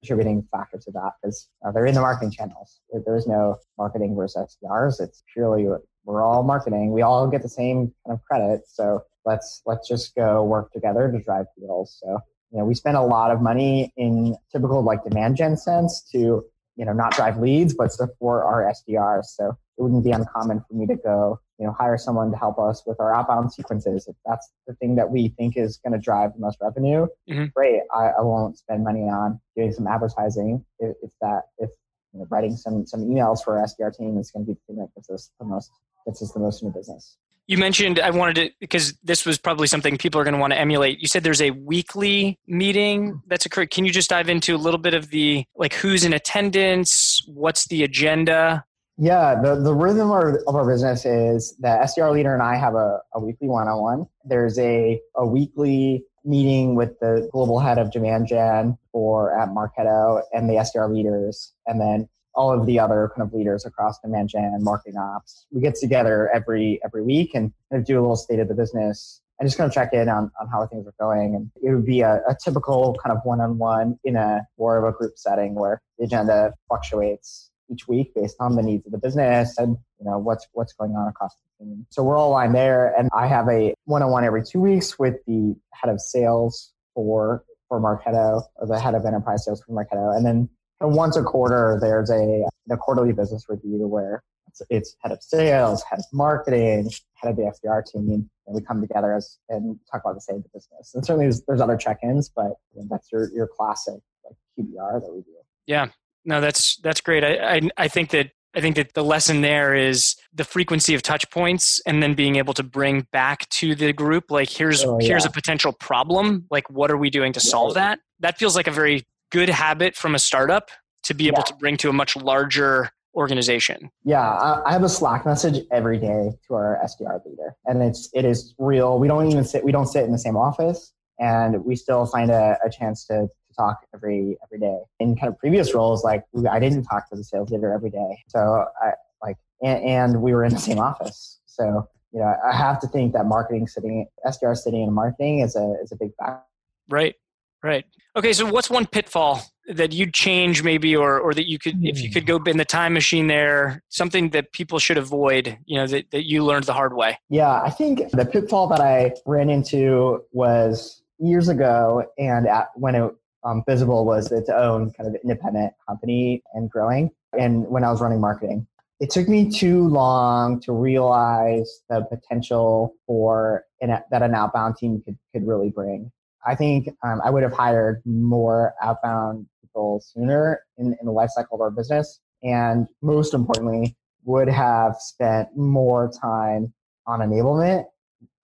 contributing 0.00 0.46
factor 0.50 0.78
to 0.78 0.90
that 0.92 1.12
because 1.20 1.48
uh, 1.64 1.72
they're 1.72 1.86
in 1.86 1.94
the 1.94 2.00
marketing 2.00 2.30
channels. 2.30 2.80
There 2.92 3.16
is 3.16 3.26
no 3.26 3.56
marketing 3.76 4.14
versus 4.14 4.56
SDRs. 4.62 5.00
It's 5.00 5.22
purely 5.32 5.66
we're 6.04 6.24
all 6.24 6.42
marketing. 6.42 6.92
We 6.92 7.02
all 7.02 7.28
get 7.28 7.42
the 7.42 7.48
same 7.48 7.92
kind 8.06 8.18
of 8.18 8.22
credit. 8.24 8.62
So 8.66 9.02
let's 9.24 9.62
let's 9.66 9.86
just 9.86 10.14
go 10.14 10.42
work 10.44 10.72
together 10.72 11.10
to 11.10 11.22
drive 11.22 11.46
deals. 11.58 11.98
So 12.02 12.18
you 12.50 12.58
know, 12.58 12.64
we 12.64 12.74
spend 12.74 12.96
a 12.96 13.02
lot 13.02 13.30
of 13.30 13.42
money 13.42 13.92
in 13.96 14.36
typical 14.50 14.82
like 14.82 15.04
demand 15.04 15.36
gen 15.36 15.56
sense 15.56 16.02
to 16.12 16.44
you 16.76 16.84
know 16.84 16.92
not 16.92 17.12
drive 17.12 17.38
leads, 17.38 17.74
but 17.74 17.92
support 17.92 18.44
our 18.44 18.72
SDRs. 18.72 19.26
So 19.26 19.56
it 19.76 19.82
wouldn't 19.82 20.04
be 20.04 20.12
uncommon 20.12 20.64
for 20.66 20.74
me 20.74 20.86
to 20.86 20.96
go 20.96 21.40
you 21.58 21.66
know, 21.66 21.72
hire 21.72 21.98
someone 21.98 22.30
to 22.30 22.36
help 22.36 22.58
us 22.58 22.82
with 22.86 23.00
our 23.00 23.14
outbound 23.14 23.52
sequences. 23.52 24.06
If 24.06 24.14
that's 24.24 24.48
the 24.66 24.74
thing 24.74 24.94
that 24.96 25.10
we 25.10 25.28
think 25.36 25.56
is 25.56 25.78
going 25.78 25.92
to 25.92 25.98
drive 25.98 26.32
the 26.34 26.40
most 26.40 26.58
revenue, 26.60 27.06
mm-hmm. 27.28 27.46
great. 27.54 27.80
I, 27.92 28.10
I, 28.18 28.22
won't 28.22 28.58
spend 28.58 28.84
money 28.84 29.02
on 29.02 29.40
doing 29.56 29.72
some 29.72 29.86
advertising 29.86 30.64
if, 30.78 30.94
if 31.02 31.10
that 31.20 31.42
if 31.58 31.70
you 32.12 32.20
know, 32.20 32.26
writing 32.30 32.56
some 32.56 32.86
some 32.86 33.00
emails 33.00 33.42
for 33.42 33.58
our 33.58 33.66
SDR 33.66 33.96
team 33.96 34.18
is 34.18 34.30
going 34.30 34.46
to 34.46 34.52
be 34.52 34.54
the 34.54 34.72
thing 34.72 34.76
that 34.76 34.94
gets 34.94 35.10
us 35.10 35.30
the 35.40 35.46
most 35.46 35.70
gets 36.06 36.22
us 36.22 36.32
the 36.32 36.40
most 36.40 36.62
in 36.62 36.68
the 36.68 36.78
business. 36.78 37.16
You 37.48 37.58
mentioned 37.58 37.98
I 37.98 38.10
wanted 38.10 38.34
to 38.36 38.50
because 38.60 38.92
this 39.02 39.24
was 39.26 39.38
probably 39.38 39.66
something 39.66 39.96
people 39.98 40.20
are 40.20 40.24
going 40.24 40.34
to 40.34 40.40
want 40.40 40.52
to 40.52 40.58
emulate. 40.58 41.00
You 41.00 41.08
said 41.08 41.24
there's 41.24 41.42
a 41.42 41.50
weekly 41.50 42.38
meeting 42.46 43.20
that's 43.26 43.46
occurred. 43.46 43.70
Can 43.70 43.84
you 43.84 43.90
just 43.90 44.10
dive 44.10 44.28
into 44.28 44.54
a 44.54 44.58
little 44.58 44.78
bit 44.78 44.94
of 44.94 45.10
the 45.10 45.44
like 45.56 45.74
who's 45.74 46.04
in 46.04 46.12
attendance, 46.12 47.22
what's 47.26 47.66
the 47.66 47.82
agenda, 47.82 48.64
yeah, 48.98 49.40
the, 49.40 49.54
the 49.54 49.72
rhythm 49.72 50.08
of 50.08 50.10
our, 50.10 50.38
of 50.48 50.56
our 50.56 50.66
business 50.66 51.06
is 51.06 51.56
that 51.60 51.80
SDR 51.82 52.12
leader 52.12 52.34
and 52.34 52.42
I 52.42 52.56
have 52.56 52.74
a, 52.74 53.00
a 53.14 53.20
weekly 53.20 53.46
one 53.46 53.68
on 53.68 53.80
one. 53.80 54.06
There's 54.24 54.58
a, 54.58 55.00
a 55.14 55.24
weekly 55.24 56.04
meeting 56.24 56.74
with 56.74 56.98
the 56.98 57.28
global 57.32 57.60
head 57.60 57.78
of 57.78 57.92
demand 57.92 58.26
gen 58.26 58.76
for 58.90 59.38
at 59.38 59.50
Marketo 59.50 60.22
and 60.32 60.50
the 60.50 60.54
SDR 60.54 60.92
leaders, 60.92 61.54
and 61.66 61.80
then 61.80 62.08
all 62.34 62.52
of 62.52 62.66
the 62.66 62.80
other 62.80 63.10
kind 63.14 63.26
of 63.26 63.32
leaders 63.32 63.64
across 63.64 64.00
demand 64.00 64.30
gen 64.30 64.44
and 64.44 64.64
marketing 64.64 64.98
ops. 64.98 65.46
We 65.52 65.60
get 65.60 65.76
together 65.76 66.28
every 66.34 66.80
every 66.84 67.02
week 67.02 67.30
and 67.34 67.52
kind 67.70 67.80
of 67.80 67.86
do 67.86 67.98
a 67.98 68.00
little 68.00 68.16
state 68.16 68.40
of 68.40 68.48
the 68.48 68.54
business 68.54 69.22
and 69.38 69.46
just 69.46 69.56
kind 69.56 69.68
of 69.68 69.74
check 69.74 69.92
in 69.92 70.08
on, 70.08 70.30
on 70.40 70.48
how 70.48 70.66
things 70.66 70.86
are 70.88 70.94
going. 70.98 71.36
And 71.36 71.50
it 71.62 71.72
would 71.72 71.86
be 71.86 72.00
a, 72.00 72.16
a 72.28 72.36
typical 72.42 72.96
kind 73.02 73.16
of 73.16 73.24
one 73.24 73.40
on 73.40 73.58
one 73.58 73.96
in 74.02 74.16
a 74.16 74.40
more 74.58 74.76
of 74.76 74.92
a 74.92 74.96
group 74.96 75.12
setting 75.16 75.54
where 75.54 75.80
the 75.98 76.04
agenda 76.04 76.54
fluctuates 76.66 77.50
each 77.70 77.88
week 77.88 78.12
based 78.14 78.36
on 78.40 78.56
the 78.56 78.62
needs 78.62 78.86
of 78.86 78.92
the 78.92 78.98
business 78.98 79.58
and 79.58 79.76
you 79.98 80.06
know 80.06 80.18
what's 80.18 80.46
what's 80.52 80.72
going 80.72 80.92
on 80.92 81.08
across 81.08 81.34
the 81.34 81.64
team. 81.64 81.86
So 81.90 82.02
we're 82.02 82.16
all 82.16 82.30
aligned 82.30 82.54
there, 82.54 82.94
and 82.98 83.08
I 83.16 83.26
have 83.26 83.48
a 83.48 83.74
one-on-one 83.84 84.24
every 84.24 84.42
two 84.44 84.60
weeks 84.60 84.98
with 84.98 85.16
the 85.26 85.54
head 85.74 85.92
of 85.92 86.00
sales 86.00 86.72
for 86.94 87.44
for 87.68 87.80
Marketo 87.80 88.42
or 88.56 88.66
the 88.66 88.80
head 88.80 88.94
of 88.94 89.04
enterprise 89.04 89.44
sales 89.44 89.62
for 89.62 89.72
Marketo, 89.72 90.16
and 90.16 90.24
then 90.24 90.48
once 90.80 91.16
a 91.16 91.22
quarter 91.22 91.78
there's 91.80 92.10
a 92.10 92.44
the 92.66 92.76
quarterly 92.76 93.12
business 93.12 93.44
review 93.48 93.86
where 93.86 94.22
it's, 94.48 94.62
it's 94.70 94.96
head 95.02 95.12
of 95.12 95.22
sales, 95.22 95.82
head 95.82 95.98
of 95.98 96.04
marketing, 96.12 96.90
head 97.14 97.30
of 97.30 97.36
the 97.36 97.42
SDR 97.42 97.84
team, 97.84 98.28
and 98.46 98.54
we 98.54 98.62
come 98.62 98.80
together 98.80 99.14
as 99.14 99.38
and 99.48 99.78
talk 99.90 100.02
about 100.04 100.14
the 100.14 100.20
state 100.20 100.36
of 100.36 100.42
the 100.42 100.48
business. 100.54 100.92
And 100.94 101.04
certainly 101.04 101.26
there's, 101.26 101.42
there's 101.42 101.60
other 101.60 101.76
check-ins, 101.76 102.30
but 102.34 102.52
that's 102.90 103.10
your 103.12 103.30
your 103.32 103.48
classic 103.48 104.00
like 104.24 104.36
QBR 104.58 105.00
that 105.00 105.12
we 105.12 105.20
do. 105.22 105.30
Yeah, 105.66 105.88
no, 106.28 106.42
that's 106.42 106.76
that's 106.76 107.00
great. 107.00 107.24
I, 107.24 107.56
I, 107.56 107.60
I 107.78 107.88
think 107.88 108.10
that 108.10 108.30
I 108.54 108.60
think 108.60 108.76
that 108.76 108.92
the 108.92 109.02
lesson 109.02 109.40
there 109.40 109.74
is 109.74 110.14
the 110.32 110.44
frequency 110.44 110.94
of 110.94 111.00
touch 111.00 111.28
points 111.30 111.80
and 111.86 112.02
then 112.02 112.12
being 112.12 112.36
able 112.36 112.52
to 112.54 112.62
bring 112.62 113.06
back 113.12 113.48
to 113.48 113.74
the 113.74 113.94
group 113.94 114.30
like 114.30 114.50
here's 114.50 114.84
oh, 114.84 114.98
yeah. 115.00 115.08
here's 115.08 115.24
a 115.24 115.30
potential 115.30 115.72
problem 115.72 116.44
like 116.50 116.68
what 116.68 116.90
are 116.90 116.98
we 116.98 117.08
doing 117.08 117.32
to 117.32 117.40
solve 117.40 117.74
that 117.74 117.98
that 118.20 118.38
feels 118.38 118.56
like 118.56 118.66
a 118.66 118.70
very 118.70 119.06
good 119.30 119.48
habit 119.48 119.96
from 119.96 120.14
a 120.14 120.18
startup 120.18 120.70
to 121.02 121.14
be 121.14 121.28
able 121.28 121.38
yeah. 121.38 121.44
to 121.44 121.54
bring 121.54 121.76
to 121.76 121.88
a 121.88 121.92
much 121.92 122.16
larger 122.16 122.90
organization 123.14 123.90
yeah 124.04 124.60
i 124.66 124.72
have 124.72 124.82
a 124.82 124.88
slack 124.88 125.24
message 125.24 125.64
every 125.70 125.98
day 125.98 126.30
to 126.46 126.54
our 126.54 126.78
sdr 126.84 127.24
leader 127.26 127.54
and 127.66 127.82
it's 127.82 128.08
it 128.12 128.24
is 128.24 128.54
real 128.58 128.98
we 128.98 129.08
don't 129.08 129.30
even 129.30 129.44
sit 129.44 129.64
we 129.64 129.72
don't 129.72 129.88
sit 129.88 130.04
in 130.04 130.12
the 130.12 130.18
same 130.18 130.36
office 130.36 130.92
and 131.18 131.64
we 131.64 131.74
still 131.74 132.06
find 132.06 132.30
a, 132.30 132.56
a 132.64 132.70
chance 132.70 133.04
to 133.06 133.28
talk 133.58 133.78
every 133.94 134.36
every 134.42 134.58
day. 134.58 134.78
In 135.00 135.16
kind 135.16 135.32
of 135.32 135.38
previous 135.38 135.74
roles, 135.74 136.04
like 136.04 136.24
I 136.50 136.58
didn't 136.58 136.84
talk 136.84 137.08
to 137.10 137.16
the 137.16 137.24
sales 137.24 137.50
leader 137.50 137.72
every 137.72 137.90
day, 137.90 138.24
so 138.28 138.64
I 138.82 138.92
like 139.22 139.36
and, 139.62 139.84
and 139.84 140.22
we 140.22 140.32
were 140.32 140.44
in 140.44 140.52
the 140.52 140.60
same 140.60 140.78
office. 140.78 141.40
So 141.46 141.88
you 142.12 142.20
know, 142.20 142.34
I 142.44 142.56
have 142.56 142.80
to 142.80 142.88
think 142.88 143.12
that 143.12 143.26
marketing 143.26 143.66
sitting 143.66 144.06
SDR 144.26 144.56
sitting 144.56 144.82
in 144.82 144.92
marketing 144.92 145.40
is 145.40 145.56
a 145.56 145.74
is 145.82 145.92
a 145.92 145.96
big 145.96 146.12
factor. 146.16 146.44
Right. 146.88 147.14
Right. 147.62 147.84
Okay. 148.14 148.32
So, 148.32 148.46
what's 148.46 148.70
one 148.70 148.86
pitfall 148.86 149.42
that 149.66 149.92
you'd 149.92 150.14
change, 150.14 150.62
maybe, 150.62 150.94
or 150.94 151.18
or 151.18 151.34
that 151.34 151.48
you 151.48 151.58
could, 151.58 151.84
if 151.84 152.00
you 152.00 152.10
could 152.10 152.22
hmm. 152.22 152.38
go 152.38 152.50
in 152.50 152.56
the 152.56 152.64
time 152.64 152.92
machine 152.92 153.26
there, 153.26 153.82
something 153.88 154.30
that 154.30 154.52
people 154.52 154.78
should 154.78 154.96
avoid, 154.96 155.58
you 155.66 155.76
know, 155.76 155.86
that, 155.88 156.10
that 156.12 156.28
you 156.28 156.44
learned 156.44 156.64
the 156.64 156.72
hard 156.72 156.94
way? 156.94 157.18
Yeah, 157.28 157.60
I 157.60 157.70
think 157.70 158.10
the 158.12 158.24
pitfall 158.24 158.68
that 158.68 158.80
I 158.80 159.12
ran 159.26 159.50
into 159.50 160.22
was 160.32 161.02
years 161.18 161.48
ago, 161.48 162.04
and 162.16 162.46
at, 162.46 162.68
when 162.76 162.94
it 162.94 163.12
um, 163.48 163.62
Bizible 163.66 164.04
was 164.04 164.30
its 164.30 164.48
own 164.50 164.92
kind 164.92 165.08
of 165.08 165.20
independent 165.22 165.72
company 165.86 166.42
and 166.54 166.70
growing. 166.70 167.10
And 167.38 167.66
when 167.68 167.84
I 167.84 167.90
was 167.90 168.00
running 168.00 168.20
marketing, 168.20 168.66
it 169.00 169.10
took 169.10 169.28
me 169.28 169.50
too 169.50 169.86
long 169.88 170.60
to 170.62 170.72
realize 170.72 171.82
the 171.88 172.02
potential 172.02 172.94
for 173.06 173.64
an, 173.80 173.98
that 174.10 174.22
an 174.22 174.34
outbound 174.34 174.76
team 174.76 175.00
could, 175.04 175.16
could 175.32 175.46
really 175.46 175.70
bring. 175.70 176.10
I 176.46 176.54
think 176.54 176.88
um, 177.04 177.20
I 177.24 177.30
would 177.30 177.42
have 177.42 177.52
hired 177.52 178.02
more 178.04 178.74
outbound 178.82 179.46
people 179.60 180.02
sooner 180.04 180.62
in, 180.76 180.96
in 181.00 181.06
the 181.06 181.12
life 181.12 181.30
cycle 181.30 181.56
of 181.56 181.60
our 181.60 181.70
business. 181.70 182.20
And 182.42 182.86
most 183.02 183.34
importantly, 183.34 183.96
would 184.24 184.48
have 184.48 184.96
spent 184.98 185.56
more 185.56 186.10
time 186.20 186.72
on 187.06 187.20
enablement 187.20 187.86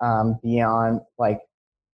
um, 0.00 0.38
beyond 0.42 1.00
like 1.18 1.40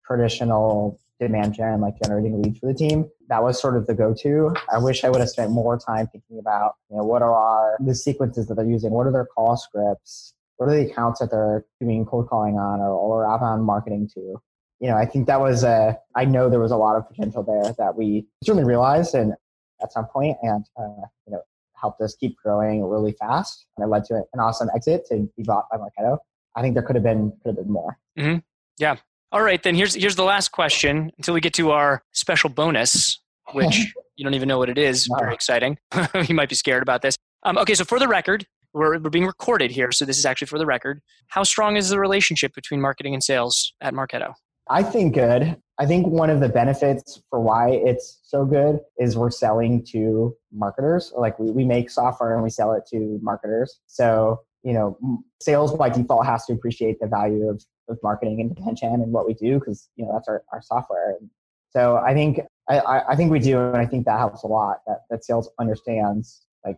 traditional 0.06 1.00
demand 1.19 1.54
gen, 1.54 1.82
like 1.82 1.93
generating 2.04 2.41
leads 2.41 2.60
for 2.60 2.67
the 2.67 2.73
team. 2.73 3.10
That 3.30 3.43
was 3.43 3.60
sort 3.60 3.78
of 3.78 3.88
the 3.88 3.93
go-to. 3.93 4.54
I 4.71 4.78
wish 4.78 5.04
I 5.04 5.10
would 5.10 5.19
have 5.19 5.30
spent 5.30 5.51
more 5.51 5.78
time 5.80 6.08
thinking 6.08 6.39
about, 6.39 6.73
you 6.89 6.97
know, 6.97 7.04
what 7.04 7.21
are 7.21 7.34
our, 7.34 7.78
the 7.80 7.95
sequences 7.95 8.47
that 8.47 8.56
they're 8.56 8.65
using? 8.65 8.91
What 8.91 9.08
are 9.08 9.12
their 9.12 9.25
call 9.25 9.58
scripts? 9.58 10.34
What 10.58 10.67
are 10.67 10.75
the 10.75 10.89
accounts 10.89 11.19
that 11.19 11.32
they're 11.32 11.65
doing 11.80 12.06
cold 12.06 12.30
calling 12.30 12.56
on 12.56 12.80
or, 12.80 12.91
or 12.91 13.30
outbound 13.30 13.63
marketing 13.65 14.10
to? 14.13 14.41
You 14.80 14.89
know, 14.89 14.97
I 14.97 15.06
think 15.06 15.28
that 15.28 15.39
was 15.39 15.63
a, 15.63 15.97
I 16.15 16.25
know 16.25 16.49
there 16.49 16.60
was 16.60 16.71
a 16.71 16.78
lot 16.78 16.97
of 16.97 17.08
potential 17.08 17.43
there 17.43 17.73
that 17.78 17.95
we 17.97 18.28
certainly 18.43 18.67
realized 18.67 19.15
and 19.15 19.34
at 19.82 19.91
some 19.91 20.06
point 20.06 20.38
and, 20.41 20.65
uh, 20.78 21.08
you 21.25 21.34
know, 21.34 21.41
helped 21.73 22.01
us 22.01 22.15
keep 22.15 22.38
growing 22.38 22.84
really 22.84 23.13
fast. 23.13 23.65
And 23.78 23.86
it 23.86 23.88
led 23.88 24.06
to 24.06 24.23
an 24.34 24.39
awesome 24.39 24.69
exit 24.75 25.06
to 25.10 25.30
be 25.38 25.43
bought 25.43 25.65
by 25.71 25.78
Marketo. 25.78 26.17
I 26.56 26.62
think 26.62 26.73
there 26.73 26.84
could 26.84 26.95
have 26.95 27.04
been, 27.04 27.32
could 27.43 27.56
have 27.56 27.65
been 27.65 27.71
more. 27.71 27.97
Mm-hmm. 28.17 28.39
Yeah, 28.78 28.95
All 29.32 29.42
right, 29.42 29.62
then 29.62 29.76
here's 29.76 29.96
here's 29.96 30.16
the 30.16 30.24
last 30.24 30.52
question 30.52 31.12
until 31.18 31.34
we 31.34 31.42
get 31.42 31.54
to 31.56 31.72
our 31.72 32.04
special 32.14 32.50
bonus, 32.50 33.20
which 33.54 33.94
you 34.16 34.24
don't 34.24 34.34
even 34.34 34.48
know 34.48 34.58
what 34.58 34.70
it 34.70 34.78
is. 34.78 35.10
Very 35.20 35.34
exciting. 35.34 35.78
you 36.28 36.36
might 36.36 36.50
be 36.50 36.56
scared 36.56 36.82
about 36.82 37.02
this. 37.02 37.18
Um, 37.44 37.58
okay, 37.58 37.76
so 37.76 37.84
for 37.84 38.00
the 38.00 38.08
record, 38.08 38.46
we're, 38.74 38.98
we're 39.00 39.10
being 39.10 39.26
recorded 39.26 39.72
here, 39.72 39.92
so 39.92 40.06
this 40.06 40.18
is 40.18 40.26
actually 40.26 40.48
for 40.48 40.60
the 40.60 40.66
record. 40.66 41.02
How 41.28 41.44
strong 41.44 41.78
is 41.78 41.90
the 41.90 42.00
relationship 42.00 42.54
between 42.54 42.82
marketing 42.82 43.14
and 43.14 43.24
sales 43.24 43.74
at 43.82 43.94
Marketo? 43.94 44.34
I 44.70 44.84
think 44.84 45.14
good. 45.14 45.56
I 45.78 45.86
think 45.86 46.08
one 46.08 46.30
of 46.30 46.40
the 46.40 46.50
benefits 46.50 47.22
for 47.30 47.40
why 47.40 47.70
it's 47.70 48.20
so 48.24 48.46
good 48.46 48.80
is 48.98 49.18
we're 49.18 49.30
selling 49.30 49.86
to 49.92 50.36
marketers. 50.52 51.14
Like 51.16 51.38
we, 51.38 51.52
we 51.52 51.66
make 51.66 51.90
software 51.90 52.34
and 52.34 52.44
we 52.44 52.50
sell 52.50 52.74
it 52.74 52.84
to 52.92 53.20
marketers. 53.22 53.80
So, 53.86 54.42
you 54.65 54.73
know, 54.73 54.97
sales 55.39 55.78
by 55.78 55.89
default 55.89 56.25
has 56.25 56.43
to 56.47 56.54
appreciate 56.54 56.99
the 56.99 57.06
value 57.06 57.47
of, 57.47 57.63
of 57.88 57.99
marketing 58.01 58.41
and 58.41 58.51
attention 58.58 58.91
and 58.91 59.12
what 59.12 59.28
we 59.28 59.36
do 59.36 59.60
because, 59.60 59.89
you 59.95 60.04
know, 60.04 60.12
that's 60.12 60.28
our, 60.28 60.43
our 60.51 60.62
software. 60.62 61.15
And 61.19 61.30
so 61.69 61.97
I 61.97 62.15
think, 62.15 62.39
I, 62.67 63.04
I 63.10 63.15
think 63.15 63.32
we 63.32 63.38
do. 63.38 63.60
And 63.60 63.78
I 63.78 63.86
think 63.86 64.06
that 64.06 64.17
helps 64.17 64.41
a 64.41 64.47
lot 64.47 64.78
that, 64.88 65.01
that 65.12 65.23
sales 65.23 65.51
understands 65.60 66.47
like 66.65 66.78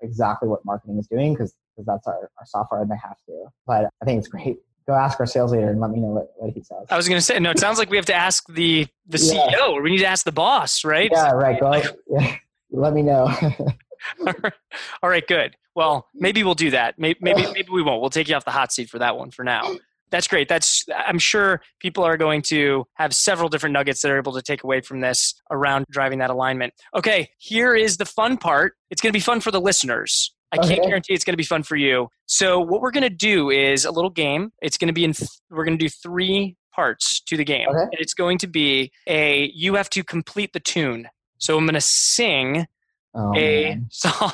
exactly 0.00 0.48
what 0.48 0.64
marketing 0.64 0.96
is 0.96 1.08
doing 1.08 1.34
because 1.34 1.56
that's 1.84 2.06
our, 2.06 2.30
our 2.38 2.46
software 2.46 2.82
and 2.82 2.90
they 2.90 2.96
have 3.02 3.16
to. 3.26 3.46
But 3.66 3.90
I 4.00 4.04
think 4.04 4.20
it's 4.20 4.28
great. 4.28 4.58
Go 4.86 4.94
ask 4.94 5.18
our 5.18 5.26
sales 5.26 5.50
leader 5.50 5.70
and 5.70 5.80
let 5.80 5.90
me 5.90 5.98
know 5.98 6.08
what, 6.08 6.32
what 6.36 6.54
he 6.54 6.62
says. 6.62 6.86
I 6.88 6.96
was 6.96 7.08
going 7.08 7.18
to 7.18 7.24
say, 7.24 7.40
no, 7.40 7.50
it 7.50 7.58
sounds 7.58 7.78
like 7.78 7.90
we 7.90 7.96
have 7.96 8.06
to 8.06 8.14
ask 8.14 8.46
the 8.46 8.86
the 9.08 9.18
Yeah. 9.18 9.50
CEO 9.50 9.72
or 9.72 9.82
we 9.82 9.90
need 9.90 9.98
to 9.98 10.06
ask 10.06 10.24
the 10.24 10.30
boss, 10.30 10.84
right? 10.84 11.10
Yeah, 11.12 11.32
right. 11.32 11.58
Go. 11.58 11.82
Yeah. 12.08 12.36
Let 12.70 12.92
me 12.92 13.02
know. 13.02 13.32
All 15.02 15.10
right, 15.10 15.26
good. 15.26 15.56
Well, 15.74 15.98
mm-hmm. 15.98 16.22
maybe 16.22 16.44
we'll 16.44 16.54
do 16.54 16.70
that. 16.70 16.98
Maybe, 16.98 17.18
maybe 17.22 17.42
maybe 17.52 17.68
we 17.70 17.82
won't. 17.82 18.00
We'll 18.00 18.10
take 18.10 18.28
you 18.28 18.34
off 18.34 18.44
the 18.44 18.50
hot 18.50 18.72
seat 18.72 18.88
for 18.88 18.98
that 18.98 19.16
one 19.16 19.30
for 19.30 19.44
now. 19.44 19.74
That's 20.10 20.28
great. 20.28 20.48
That's 20.48 20.84
I'm 20.94 21.18
sure 21.18 21.60
people 21.80 22.04
are 22.04 22.16
going 22.16 22.42
to 22.42 22.84
have 22.94 23.12
several 23.14 23.48
different 23.48 23.72
nuggets 23.72 24.02
that 24.02 24.10
are 24.10 24.18
able 24.18 24.32
to 24.34 24.42
take 24.42 24.62
away 24.62 24.80
from 24.80 25.00
this 25.00 25.34
around 25.50 25.86
driving 25.90 26.20
that 26.20 26.30
alignment. 26.30 26.72
Okay, 26.94 27.30
here 27.38 27.74
is 27.74 27.96
the 27.96 28.04
fun 28.04 28.36
part. 28.36 28.74
It's 28.90 29.00
going 29.00 29.12
to 29.12 29.16
be 29.16 29.22
fun 29.22 29.40
for 29.40 29.50
the 29.50 29.60
listeners. 29.60 30.32
I 30.52 30.58
can't 30.58 30.78
Okay. 30.78 30.86
guarantee 30.86 31.14
it's 31.14 31.24
going 31.24 31.32
to 31.32 31.38
be 31.38 31.42
fun 31.42 31.64
for 31.64 31.74
you. 31.74 32.08
So 32.26 32.60
what 32.60 32.80
we're 32.80 32.92
going 32.92 33.02
to 33.02 33.10
do 33.10 33.50
is 33.50 33.84
a 33.84 33.90
little 33.90 34.10
game. 34.10 34.52
It's 34.62 34.78
going 34.78 34.86
to 34.86 34.94
be 34.94 35.04
in 35.04 35.12
th- 35.14 35.30
we're 35.50 35.64
going 35.64 35.76
to 35.76 35.84
do 35.84 35.88
3 35.88 36.56
parts 36.72 37.20
to 37.22 37.36
the 37.36 37.44
game. 37.44 37.68
Okay. 37.68 37.80
And 37.80 37.94
it's 37.94 38.14
going 38.14 38.38
to 38.38 38.46
be 38.46 38.92
a 39.08 39.50
you 39.52 39.74
have 39.74 39.90
to 39.90 40.04
complete 40.04 40.52
the 40.52 40.60
tune. 40.60 41.08
So 41.38 41.58
I'm 41.58 41.64
going 41.64 41.74
to 41.74 41.80
sing 41.80 42.66
Oh, 43.14 43.32
a 43.36 43.78
song, 43.90 44.32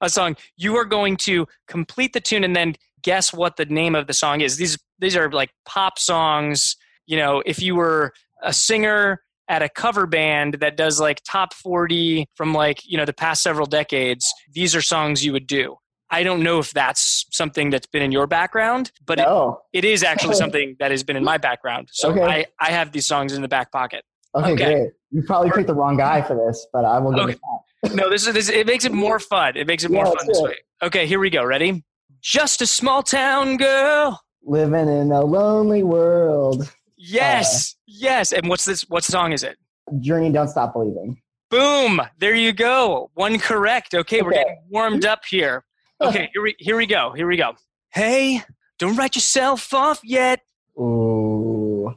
a 0.00 0.08
song. 0.08 0.36
You 0.56 0.76
are 0.76 0.84
going 0.84 1.16
to 1.18 1.46
complete 1.66 2.12
the 2.12 2.20
tune 2.20 2.44
and 2.44 2.54
then 2.54 2.76
guess 3.02 3.32
what 3.32 3.56
the 3.56 3.64
name 3.64 3.94
of 3.94 4.06
the 4.06 4.12
song 4.12 4.40
is. 4.40 4.56
These 4.56 4.78
these 4.98 5.16
are 5.16 5.30
like 5.30 5.50
pop 5.66 5.98
songs. 5.98 6.76
You 7.06 7.16
know, 7.16 7.42
if 7.44 7.60
you 7.60 7.74
were 7.74 8.12
a 8.42 8.52
singer 8.52 9.22
at 9.48 9.60
a 9.62 9.68
cover 9.68 10.06
band 10.06 10.54
that 10.60 10.76
does 10.76 11.00
like 11.00 11.20
top 11.24 11.52
40 11.52 12.26
from 12.36 12.54
like, 12.54 12.78
you 12.84 12.96
know, 12.96 13.04
the 13.04 13.12
past 13.12 13.42
several 13.42 13.66
decades, 13.66 14.32
these 14.52 14.74
are 14.76 14.80
songs 14.82 15.24
you 15.24 15.32
would 15.32 15.46
do. 15.48 15.76
I 16.10 16.22
don't 16.22 16.42
know 16.42 16.58
if 16.58 16.72
that's 16.72 17.26
something 17.32 17.70
that's 17.70 17.86
been 17.86 18.02
in 18.02 18.12
your 18.12 18.26
background, 18.26 18.92
but 19.04 19.18
it, 19.18 19.26
it 19.72 19.84
is 19.84 20.02
actually 20.04 20.34
something 20.42 20.76
that 20.78 20.90
has 20.90 21.02
been 21.02 21.16
in 21.16 21.24
my 21.24 21.38
background. 21.38 21.88
So 21.92 22.10
Okay. 22.12 22.22
I, 22.22 22.46
I 22.60 22.70
have 22.70 22.92
these 22.92 23.06
songs 23.06 23.32
in 23.32 23.42
the 23.42 23.48
back 23.48 23.72
pocket. 23.72 24.04
Okay, 24.34 24.52
okay. 24.52 24.64
great. 24.74 24.88
You 25.10 25.22
probably 25.22 25.50
picked 25.50 25.66
the 25.66 25.74
wrong 25.74 25.96
guy 25.96 26.22
for 26.22 26.34
this, 26.34 26.66
but 26.72 26.84
I 26.84 26.98
will 26.98 27.12
give 27.12 27.24
Okay. 27.24 27.32
it 27.32 27.40
that. 27.40 27.60
No, 27.92 28.08
this 28.08 28.26
is 28.26 28.34
this. 28.34 28.48
It 28.48 28.66
makes 28.66 28.84
it 28.84 28.92
more 28.92 29.18
fun. 29.18 29.56
It 29.56 29.66
makes 29.66 29.84
it 29.84 29.90
more 29.90 30.04
Yeah, 30.04 30.12
fun 30.12 30.26
this 30.26 30.38
do 30.38 30.44
way. 30.44 30.56
Okay, 30.82 31.06
here 31.06 31.18
we 31.18 31.30
go. 31.30 31.44
Ready? 31.44 31.84
Just 32.20 32.62
a 32.62 32.66
small 32.66 33.02
town 33.02 33.56
girl. 33.56 34.20
Living 34.44 34.88
in 34.88 35.10
a 35.10 35.22
lonely 35.22 35.82
world. 35.82 36.70
Yes, 36.96 37.74
yes. 37.86 38.32
And 38.32 38.48
what's 38.48 38.64
this? 38.64 38.82
What 38.88 39.02
song 39.02 39.32
is 39.32 39.42
it? 39.42 39.56
Journey, 40.00 40.30
don't 40.30 40.48
stop 40.48 40.72
believing. 40.74 41.20
Boom! 41.50 42.00
There 42.18 42.34
you 42.34 42.52
go. 42.52 43.10
One 43.14 43.38
correct. 43.38 43.94
Okay, 43.94 44.22
we're 44.22 44.32
getting 44.32 44.62
warmed 44.70 45.04
up 45.04 45.24
here. 45.28 45.64
Okay, 46.02 46.28
here 46.32 46.42
we 46.42 46.56
here 46.58 46.76
we 46.76 46.86
go. 46.86 47.12
Here 47.12 47.28
we 47.28 47.36
go. 47.36 47.52
Hey, 47.90 48.42
don't 48.80 48.96
write 48.96 49.14
yourself 49.14 49.72
off 49.72 50.00
yet. 50.02 50.40
Ooh. 50.76 51.94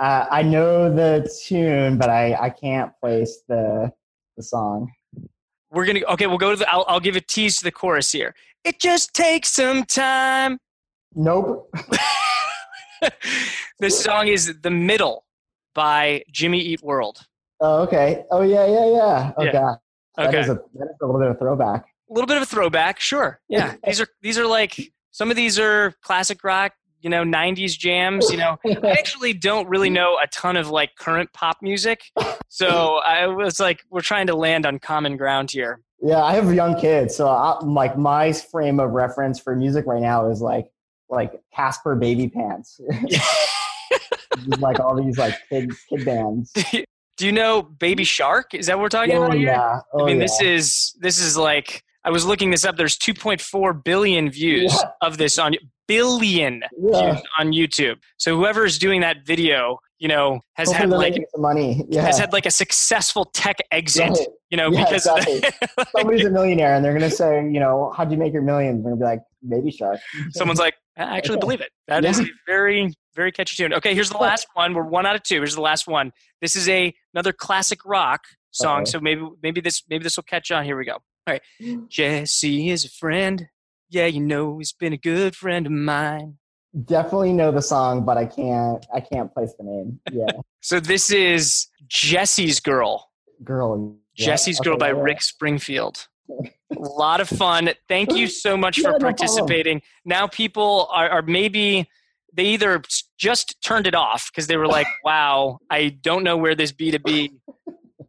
Uh, 0.00 0.26
I 0.28 0.42
know 0.42 0.92
the 0.92 1.30
tune, 1.46 1.96
but 1.96 2.10
I, 2.10 2.34
I 2.34 2.50
can't 2.50 2.90
place 3.00 3.42
the 3.46 3.92
the 4.36 4.42
song. 4.42 4.90
We're 5.76 5.84
gonna. 5.84 6.00
Okay, 6.08 6.26
we'll 6.26 6.38
go 6.38 6.50
to 6.52 6.56
the. 6.56 6.68
I'll, 6.72 6.86
I'll 6.88 7.00
give 7.00 7.16
a 7.16 7.20
tease 7.20 7.58
to 7.58 7.64
the 7.64 7.70
chorus 7.70 8.10
here. 8.10 8.34
It 8.64 8.80
just 8.80 9.12
takes 9.12 9.50
some 9.50 9.84
time. 9.84 10.58
Nope. 11.14 11.70
this 13.78 14.02
song 14.02 14.28
is 14.28 14.54
"The 14.62 14.70
Middle" 14.70 15.26
by 15.74 16.22
Jimmy 16.32 16.60
Eat 16.60 16.82
World. 16.82 17.18
Oh, 17.60 17.82
okay. 17.82 18.24
Oh, 18.30 18.40
yeah, 18.42 18.66
yeah, 18.66 18.86
yeah. 18.90 19.32
Oh, 19.36 19.44
Yeah. 19.44 19.52
God. 19.52 19.76
That 20.16 20.28
Okay. 20.28 20.40
is 20.40 20.48
a, 20.48 20.54
that 20.54 20.84
is 20.90 20.96
a 21.02 21.06
little 21.06 21.20
bit 21.20 21.28
of 21.30 21.36
a 21.36 21.38
throwback. 21.38 21.84
a 22.10 22.12
little 22.12 22.26
bit 22.26 22.38
of 22.38 22.42
a 22.42 22.46
throwback 22.46 22.98
sure 23.00 23.38
yeah 23.50 23.74
these 23.84 24.00
are 24.00 24.06
these 24.22 24.38
are 24.38 24.46
like 24.46 24.92
some 25.10 25.28
of 25.30 25.36
these 25.36 25.58
are 25.58 25.92
classic 26.02 26.42
rock 26.42 26.72
you 27.06 27.10
know 27.10 27.22
90s 27.22 27.78
jams 27.78 28.28
you 28.32 28.36
know 28.36 28.58
i 28.66 28.90
actually 28.98 29.32
don't 29.32 29.68
really 29.68 29.88
know 29.88 30.18
a 30.20 30.26
ton 30.26 30.56
of 30.56 30.70
like 30.70 30.90
current 30.98 31.32
pop 31.32 31.58
music. 31.62 32.02
So 32.48 32.96
i 33.06 33.28
was 33.28 33.60
like 33.60 33.84
we're 33.90 34.00
trying 34.00 34.26
to 34.26 34.34
land 34.34 34.66
on 34.66 34.80
common 34.80 35.16
ground 35.16 35.52
here. 35.52 35.80
Yeah, 36.02 36.24
I 36.24 36.34
have 36.34 36.52
young 36.52 36.78
kids, 36.80 37.14
so 37.14 37.28
I, 37.28 37.64
like 37.64 37.96
my 37.96 38.32
frame 38.32 38.80
of 38.80 38.90
reference 38.90 39.38
for 39.38 39.54
music 39.54 39.86
right 39.86 40.02
now 40.02 40.28
is 40.28 40.42
like 40.42 40.66
like 41.08 41.40
Casper 41.54 41.94
Baby 41.94 42.28
Pants, 42.28 42.80
like 44.58 44.80
all 44.80 45.00
these 45.00 45.16
like 45.16 45.36
kid 45.48 45.70
kid 45.88 46.04
bands. 46.04 46.52
do 47.16 47.24
you 47.26 47.30
know 47.30 47.62
baby 47.62 48.02
shark? 48.02 48.52
Is 48.52 48.66
that 48.66 48.76
what 48.76 48.82
we're 48.82 48.88
talking 48.88 49.14
Oh 49.14 49.26
about 49.26 49.36
here? 49.36 49.46
yeah, 49.46 49.80
oh, 49.94 50.02
i 50.02 50.06
mean 50.06 50.16
yeah. 50.16 50.24
this 50.24 50.40
is 50.40 50.96
this 51.00 51.20
is 51.20 51.36
like 51.36 51.84
i 52.06 52.10
was 52.10 52.24
looking 52.24 52.50
this 52.50 52.64
up 52.64 52.76
there's 52.76 52.96
2.4 52.96 53.84
billion 53.84 54.30
views 54.30 54.72
Yeah. 54.72 54.90
of 55.02 55.18
this 55.18 55.38
on 55.38 55.54
billion 55.86 56.62
Yeah. 56.80 57.12
views 57.12 57.22
on 57.38 57.52
youtube 57.52 57.96
so 58.16 58.36
whoever's 58.36 58.78
doing 58.78 59.00
that 59.02 59.18
video 59.26 59.78
you 59.98 60.08
know 60.08 60.40
has 60.54 60.70
Hopefully 60.72 61.04
had 61.10 61.14
like 61.14 61.24
money. 61.38 61.84
Yeah, 61.88 62.02
has 62.02 62.18
had 62.18 62.30
like 62.32 62.44
a 62.44 62.50
successful 62.50 63.24
tech 63.32 63.56
exit, 63.70 64.10
Right. 64.10 64.26
you 64.50 64.56
know, 64.58 64.70
Yeah, 64.70 64.84
because 64.84 65.06
exactly. 65.06 65.42
somebody's 65.96 66.26
a 66.26 66.30
millionaire 66.30 66.74
and 66.74 66.84
they're 66.84 66.92
gonna 66.92 67.10
say, 67.10 67.36
you 67.44 67.60
know, 67.60 67.94
how'd 67.96 68.10
you 68.12 68.18
make 68.18 68.34
your 68.34 68.42
millions? 68.42 68.82
They're 68.84 68.92
gonna 68.92 69.00
be 69.00 69.04
like, 69.06 69.20
Baby 69.48 69.70
Shark. 69.70 69.98
someone's 70.32 70.58
like, 70.60 70.74
I 70.98 71.16
actually 71.16 71.38
believe 71.38 71.62
it. 71.62 71.70
That 71.88 72.04
is 72.04 72.20
a 72.20 72.26
very, 72.46 72.92
very 73.14 73.32
catchy 73.32 73.56
tune. 73.56 73.72
Okay, 73.72 73.94
here's 73.94 74.10
the 74.10 74.18
last 74.18 74.46
one. 74.52 74.74
We're 74.74 74.84
one 74.84 75.06
out 75.06 75.16
of 75.16 75.22
two. 75.22 75.36
Here's 75.36 75.54
the 75.54 75.62
last 75.62 75.86
one. 75.88 76.12
This 76.42 76.56
is 76.56 76.68
a 76.68 76.92
another 77.14 77.32
classic 77.32 77.78
rock 77.86 78.20
song. 78.56 78.78
Uh-oh. 78.80 78.84
So 78.84 79.00
maybe 79.00 79.22
maybe 79.42 79.60
this 79.60 79.82
maybe 79.88 80.02
this 80.04 80.16
will 80.16 80.24
catch 80.24 80.50
on. 80.50 80.64
Here 80.64 80.76
we 80.76 80.84
go. 80.84 80.94
All 80.94 81.00
right. 81.28 81.42
Mm. 81.60 81.88
Jesse 81.88 82.70
is 82.70 82.84
a 82.84 82.88
friend. 82.90 83.48
Yeah, 83.88 84.06
you 84.06 84.20
know 84.20 84.58
he's 84.58 84.72
been 84.72 84.92
a 84.92 84.96
good 84.98 85.36
friend 85.36 85.66
of 85.66 85.72
mine. 85.72 86.38
Definitely 86.84 87.32
know 87.32 87.52
the 87.52 87.62
song, 87.62 88.04
but 88.04 88.16
I 88.18 88.26
can't 88.26 88.84
I 88.94 89.00
can't 89.00 89.32
place 89.32 89.52
the 89.58 89.64
name. 89.64 90.00
Yeah, 90.12 90.26
So 90.60 90.80
this 90.80 91.10
is 91.10 91.68
Jesse's 91.88 92.60
Girl. 92.60 93.08
girl. 93.44 93.96
Yeah, 94.16 94.26
Jesse's 94.26 94.58
Girl 94.60 94.74
okay, 94.74 94.80
by 94.80 94.88
yeah. 94.88 95.02
Rick 95.02 95.22
Springfield. 95.22 96.08
A 96.28 96.44
lot 96.78 97.20
of 97.20 97.28
fun. 97.28 97.70
Thank 97.88 98.14
you 98.16 98.26
so 98.26 98.56
much 98.56 98.78
Yeah, 98.78 98.84
for 98.84 98.92
no 98.92 98.98
problem. 98.98 99.14
participating. 99.16 99.82
Now 100.04 100.26
people 100.26 100.88
are, 100.92 101.08
are 101.08 101.22
maybe 101.22 101.88
they 102.32 102.44
either 102.46 102.82
just 103.16 103.56
turned 103.64 103.86
it 103.86 103.94
off 103.94 104.30
because 104.30 104.46
they 104.48 104.56
were 104.56 104.66
like, 104.66 104.86
"Wow, 105.04 105.58
I 105.70 105.88
don't 105.88 106.24
know 106.24 106.36
where 106.36 106.54
this 106.54 106.72
B 106.72 106.90
two 106.90 106.98
B 106.98 107.32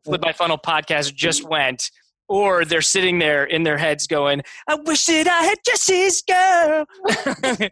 Flip 0.08 0.22
My 0.22 0.32
Funnel 0.32 0.58
podcast 0.58 1.14
just 1.14 1.48
went," 1.48 1.92
or 2.30 2.64
they're 2.64 2.82
sitting 2.82 3.20
there 3.20 3.44
in 3.44 3.64
their 3.64 3.78
heads 3.78 4.08
going, 4.08 4.42
"I 4.68 4.76
wish 4.76 5.06
that 5.06 5.28
I 5.28 5.44
had 5.44 5.58
Jesse's 5.66 6.24
girl." 6.24 7.70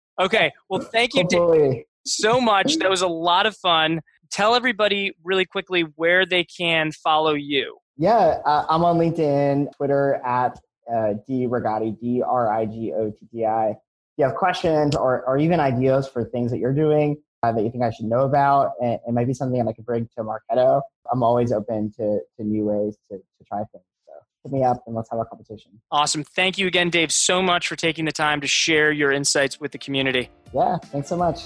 okay, 0.20 0.52
well, 0.68 0.80
thank 0.80 1.14
you 1.14 1.26
Dave, 1.26 1.84
so 2.04 2.38
much. 2.40 2.76
That 2.76 2.90
was 2.90 3.00
a 3.00 3.08
lot 3.08 3.46
of 3.46 3.56
fun. 3.56 4.00
Tell 4.30 4.54
everybody 4.54 5.12
really 5.24 5.46
quickly 5.46 5.82
where 5.96 6.26
they 6.26 6.44
can 6.44 6.92
follow 6.92 7.32
you. 7.34 7.78
yeah. 7.96 8.40
Uh, 8.44 8.66
I'm 8.68 8.84
on 8.84 8.98
LinkedIn, 8.98 9.74
Twitter 9.74 10.20
at 10.24 10.60
uh, 10.92 11.14
D 11.26 11.46
Rigotti, 11.46 11.98
D 11.98 12.22
R 12.22 12.52
I 12.52 12.66
G 12.66 12.92
O 12.94 13.10
T 13.10 13.26
T 13.32 13.44
I. 13.46 13.70
If 13.70 13.76
you 14.18 14.24
have 14.26 14.34
questions 14.34 14.94
or, 14.94 15.24
or 15.24 15.38
even 15.38 15.60
ideas 15.60 16.06
for 16.06 16.24
things 16.24 16.50
that 16.50 16.58
you're 16.58 16.74
doing 16.74 17.16
uh, 17.42 17.52
that 17.52 17.62
you 17.62 17.70
think 17.70 17.82
I 17.82 17.90
should 17.90 18.06
know 18.06 18.20
about, 18.20 18.72
and 18.80 18.98
it 19.06 19.12
might 19.12 19.26
be 19.26 19.34
something 19.34 19.58
that 19.62 19.68
I 19.68 19.72
could 19.72 19.86
bring 19.86 20.08
to 20.16 20.24
Marketo. 20.24 20.82
I'm 21.12 21.22
always 21.22 21.52
open 21.52 21.92
to, 21.96 22.20
to 22.36 22.44
new 22.44 22.64
ways 22.64 22.96
to, 23.10 23.18
to 23.18 23.44
try 23.48 23.58
things. 23.72 23.84
So 24.06 24.12
hit 24.44 24.52
me 24.52 24.64
up 24.64 24.82
and 24.86 24.94
let's 24.94 25.10
have 25.10 25.20
a 25.20 25.24
competition. 25.24 25.80
Awesome. 25.90 26.22
Thank 26.22 26.58
you 26.58 26.66
again, 26.66 26.90
Dave, 26.90 27.10
so 27.10 27.40
much 27.40 27.66
for 27.66 27.76
taking 27.76 28.04
the 28.04 28.12
time 28.12 28.40
to 28.42 28.46
share 28.46 28.92
your 28.92 29.10
insights 29.10 29.58
with 29.58 29.72
the 29.72 29.78
community. 29.78 30.28
Yeah, 30.54 30.78
thanks 30.78 31.08
so 31.08 31.16
much. 31.16 31.44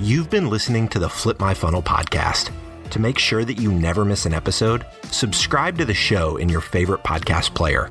You've 0.00 0.30
been 0.30 0.48
listening 0.48 0.88
to 0.88 0.98
the 0.98 1.08
Flip 1.08 1.40
My 1.40 1.54
Funnel 1.54 1.82
podcast. 1.82 2.52
To 2.90 3.00
make 3.00 3.18
sure 3.18 3.44
that 3.44 3.60
you 3.60 3.70
never 3.70 4.04
miss 4.04 4.24
an 4.24 4.32
episode, 4.32 4.86
subscribe 5.10 5.76
to 5.76 5.84
the 5.84 5.92
show 5.92 6.38
in 6.38 6.48
your 6.48 6.62
favorite 6.62 7.02
podcast 7.02 7.54
player. 7.54 7.90